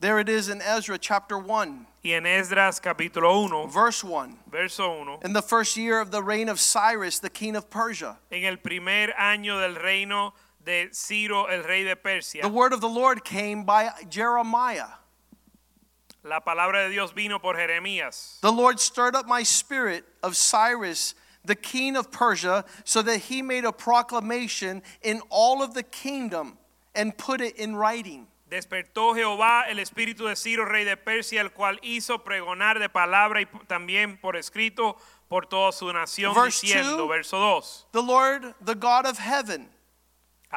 [0.00, 4.36] There it is in Ezra chapter 1, Y en Esdras capítulo 1, verse 1.
[4.50, 8.18] verso 1, In the first year of the reign of Cyrus, the king of Persia,
[8.30, 12.82] en el primer año del reino de Ciro, el rey de Persia, the word of
[12.82, 14.98] the Lord came by Jeremiah.
[16.22, 18.40] la palabra de Dios vino por Jeremías.
[18.40, 21.14] The Lord stirred up my spirit of Cyrus,
[21.44, 26.58] the king of Persia, so that he made a proclamation in all of the kingdom
[26.94, 28.26] and put it in writing.
[28.50, 33.40] Despertó Jehová el espíritu de Ciro, rey de Persia, el cual hizo pregonar de palabra
[33.40, 34.96] y también por escrito
[35.28, 37.08] por toda su nación, Verse diciendo, two.
[37.08, 39.68] verso 2, The Lord, the God of heaven,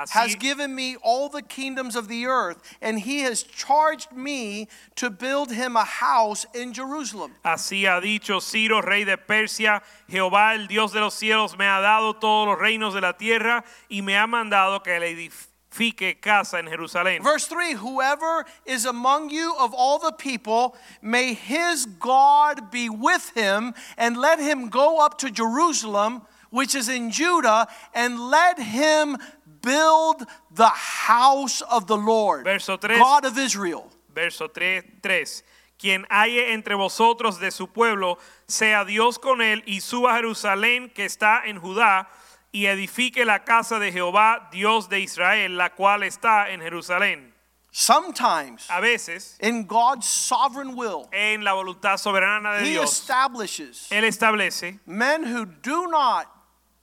[0.09, 5.09] has given me all the kingdoms of the earth, and he has charged me to
[5.09, 7.33] build him a house in Jerusalem.
[7.43, 11.81] así ha dicho Ciro, rey de Persia, Jehová, el Dios de los cielos, me ha
[11.81, 16.59] dado todos los reinos de la tierra y me ha mandado que le edifique casa
[16.59, 17.23] en Jerusalén.
[17.23, 23.31] Verse 3 Whoever is among you of all the people, may his God be with
[23.35, 29.17] him, and let him go up to Jerusalem, which is in Judah, and let him
[29.61, 32.77] build the house of the Lord, Verso.
[32.77, 33.89] God of Israel.
[34.13, 35.43] Verso 3, 3.
[35.77, 40.91] Quien halle entre vosotros de su pueblo, sea Dios con él y suba a Jerusalén
[40.93, 42.07] que está en Judá
[42.51, 47.33] y edifique la casa de Jehová, Dios de Israel, la cual está en Jerusalén.
[47.69, 53.91] Sometimes, A veces, in God's sovereign will, en la voluntad soberana de he Dios, establishes
[53.91, 56.25] Él establece men who do not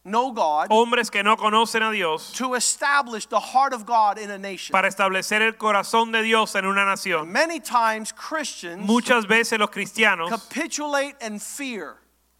[0.04, 4.30] know God hombres que no conocen a Dios to establish the heart of God in
[4.30, 4.72] a nation.
[4.72, 7.28] para establecer el corazón de Dios en una nación.
[7.28, 11.96] Many times, Christians Muchas veces los cristianos capitulate and fear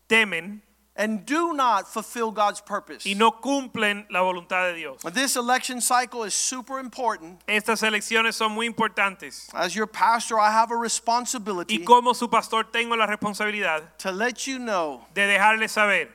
[0.08, 0.60] temen
[0.96, 3.04] and do not fulfill God's purpose.
[3.04, 5.00] y no cumplen la voluntad de Dios.
[5.12, 7.40] This election cycle is super important.
[7.48, 9.48] Estas elecciones son muy importantes.
[9.54, 14.12] As your pastor, I have a responsibility y como su pastor tengo la responsabilidad to
[14.12, 16.10] let you know de dejarle saber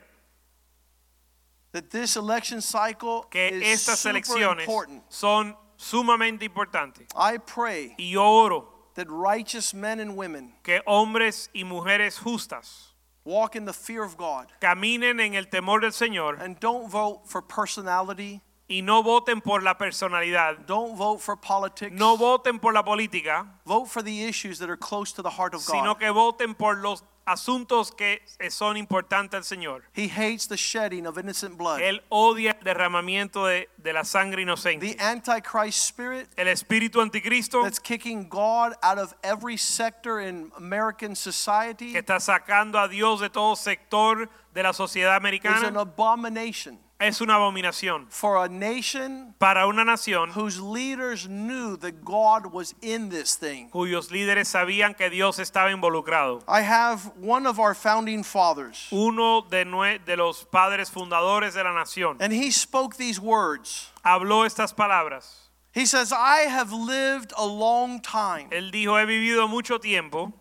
[1.71, 5.03] that this election cycle que is estas super elecciones important.
[5.09, 7.05] son sumamente importantes.
[7.15, 12.87] I pray Y yo oro that righteous men and women que hombres y mujeres justas
[13.25, 14.47] Walk in the fear of God.
[14.61, 18.41] caminen en el temor del Señor And don't vote for personality.
[18.67, 21.91] y no voten por la personalidad, Don't vote for politics.
[21.91, 25.53] no voten por la política, Vote for the issues that are close to the heart
[25.53, 25.73] of God.
[25.73, 29.83] sino que voten por los asuntos que son importantes al Señor.
[29.93, 31.79] He hates the shedding of innocent blood.
[31.81, 34.95] Él odia el derramamiento de, de la sangre inocente.
[34.95, 41.15] The Antichrist spirit El espíritu anticristo that's kicking God out of every sector in American
[41.15, 45.57] society que está sacando a Dios de todo sector de la sociedad americana.
[45.57, 51.77] is an abomination es una abominación for a nation para una nación whose leaders knew
[51.77, 53.69] that God was in this thing.
[53.69, 56.43] cuyos líderes sabían que Dios estaba involucrado.
[56.47, 59.63] I have one of our founding fathers, Uno de,
[60.05, 63.91] de los padres fundadores de la nación and he spoke these words.
[64.03, 65.45] habló estas palabras.
[65.71, 68.49] He says, I have lived a long time.
[68.51, 70.33] Él dijo, he vivido mucho tiempo.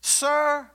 [0.00, 0.70] Sir,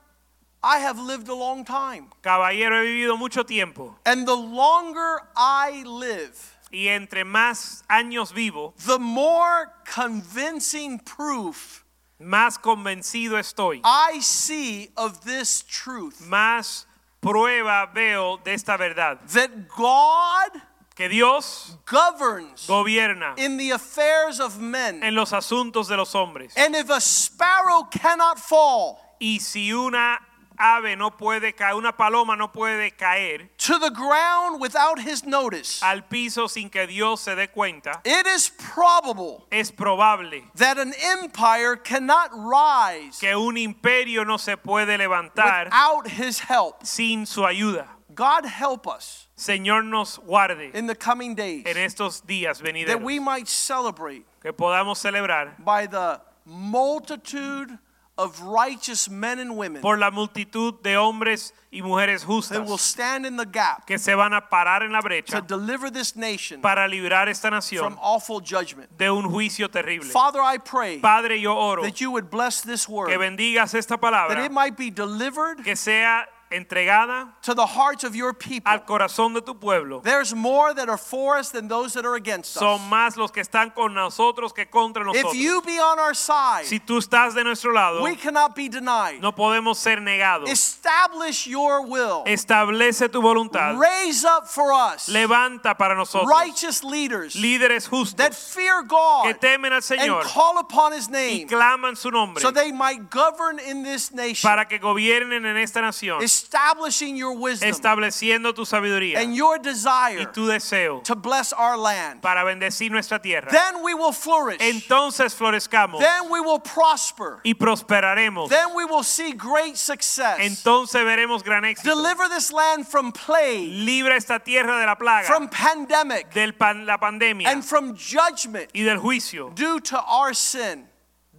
[0.64, 2.08] I have lived a long time.
[2.22, 3.96] Caballero, he vivido mucho tiempo.
[4.06, 6.38] And the longer I live,
[6.72, 11.84] Y entre más años vivo, the more convincing proof
[12.22, 13.82] más convencido estoy.
[13.84, 16.86] I see of this truth Más
[17.22, 19.20] prueba veo de esta verdad.
[19.34, 20.62] that God
[20.96, 25.04] Que Dios governs gobierna in the affairs of men.
[25.04, 26.54] en los asuntos de los hombres.
[26.56, 30.20] And if a sparrow cannot fall Y si una
[30.62, 35.82] ave no puede caer, una paloma no puede caer to the ground without his notice,
[35.82, 40.94] al piso sin que Dios se dé cuenta, it is probable es probable that an
[41.02, 46.86] empire cannot rise que un imperio no se puede levantar without his help.
[46.86, 47.88] sin su ayuda.
[48.14, 53.20] God help us Señor nos guarde in the coming days en estos días that we
[53.20, 57.78] might celebrate que podamos celebrar by the multitude
[58.18, 63.26] of righteous men and women por la multitud de hombres y mujeres that will stand
[63.26, 66.62] in the gap que se van a parar en la brecha to deliver this nation
[66.62, 68.90] para librar esta nación from awful judgment.
[68.98, 70.06] de un juicio terrible.
[70.10, 73.98] Father, I pray Padre, yo oro that you would bless this word, que bendigas esta
[73.98, 78.72] palabra, that it might be delivered que sea entregada to the hearts of your people.
[78.72, 80.02] al corazón de tu pueblo.
[80.04, 82.62] There's more that are for us than those that are against us.
[82.62, 85.34] Son más los que están con nosotros que contra nosotros.
[85.34, 88.68] If you be on our side, Si tú estás de nuestro lado, we cannot be
[88.70, 89.22] denied.
[89.22, 90.50] no podemos ser negados.
[90.50, 92.24] Establish your will.
[92.26, 93.78] Establece tu voluntad.
[93.78, 98.16] Raise up for us Levanta para nosotros righteous leaders líderes justos.
[98.18, 100.22] that fear que God temen al Señor.
[100.22, 101.42] and call upon his name.
[101.42, 105.58] y claman su nombre so they might govern in this nation, para que gobiernen en
[105.58, 111.16] esta nación, establishing your wisdom estableciendo tu sabiduría and your y desire tu deseo to
[111.16, 112.22] bless our land.
[112.22, 113.50] para bendecir nuestra tierra.
[113.52, 114.60] Then we will flourish.
[114.60, 117.40] Entonces florezcamos Then we will prosper.
[117.44, 118.50] y prosperaremos.
[118.50, 120.40] Then we will see great success.
[120.40, 121.84] Entonces veremos gran éxito.
[121.84, 126.48] Deliver this land from plague, Libra esta tierra de la plaga, from pandemic, de
[126.86, 130.88] la pandemia and from judgment y del juicio due to our sin.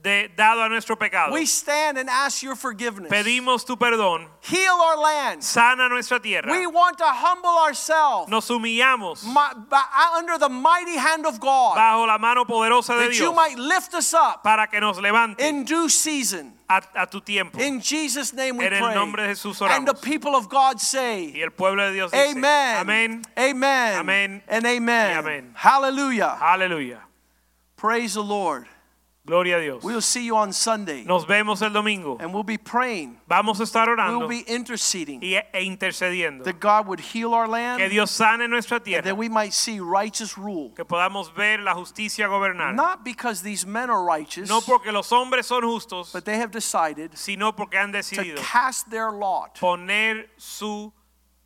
[0.02, 1.32] De, dado a nuestro pecado.
[1.32, 3.08] We stand and ask your forgiveness.
[3.10, 5.44] Pedimos tu perdón, Heal our land.
[5.44, 6.50] sana nuestra tierra.
[6.50, 9.84] We want to humble ourselves Nos humillamos by-
[10.16, 13.94] under the mighty hand of God bajo la mano poderosa de that you might lift
[13.94, 16.52] us up para que nos levante in due season.
[16.68, 17.60] a, a tu tiempo.
[17.60, 18.94] In Jesus' name we En el pray.
[18.96, 22.30] nombre de Jesús And the people of God Y say, el pueblo de Dios dice,
[22.30, 22.76] Amen.
[22.80, 23.98] amén, Amen.
[24.00, 24.42] Amén.
[24.48, 25.10] And amen.
[25.16, 25.52] Y amén.
[25.54, 26.38] Hallelujah.
[26.40, 26.98] aleluya,
[27.76, 28.66] Praise the Lord.
[29.24, 29.82] Gloria a Dios.
[29.82, 31.04] We'll see you on Sunday.
[31.04, 32.18] Nos vemos el domingo.
[32.20, 33.18] And we'll be praying.
[33.28, 34.18] Vamos a estar orando.
[34.18, 36.44] We'll be interceding y, e intercediendo.
[36.44, 37.80] that God would heal our land.
[37.80, 39.02] Que Dios sane nuestra tierra.
[39.02, 40.70] that we might see righteous rule.
[40.74, 42.74] Que podamos ver la justicia gobernar.
[42.74, 46.50] Not because these men are righteous, No porque los hombres son justos, but they have
[46.50, 48.36] decided sino porque han decidido.
[48.36, 50.92] to cast their lot, poner su,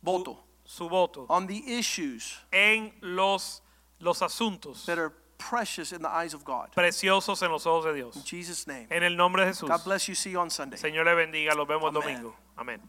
[0.01, 3.61] voto, su voto on the issues en los,
[3.99, 6.69] los asuntos that are precious in the eyes of God.
[6.75, 8.15] preciosos en los ojos de Dios.
[8.15, 8.87] In Jesus' name.
[8.89, 9.69] En el nombre de Jesús.
[9.69, 10.15] God bless you.
[10.15, 10.77] See you on Sunday.
[10.77, 11.55] Señor le bendiga.
[11.55, 12.35] Los vemos domingo.
[12.57, 12.81] Amén.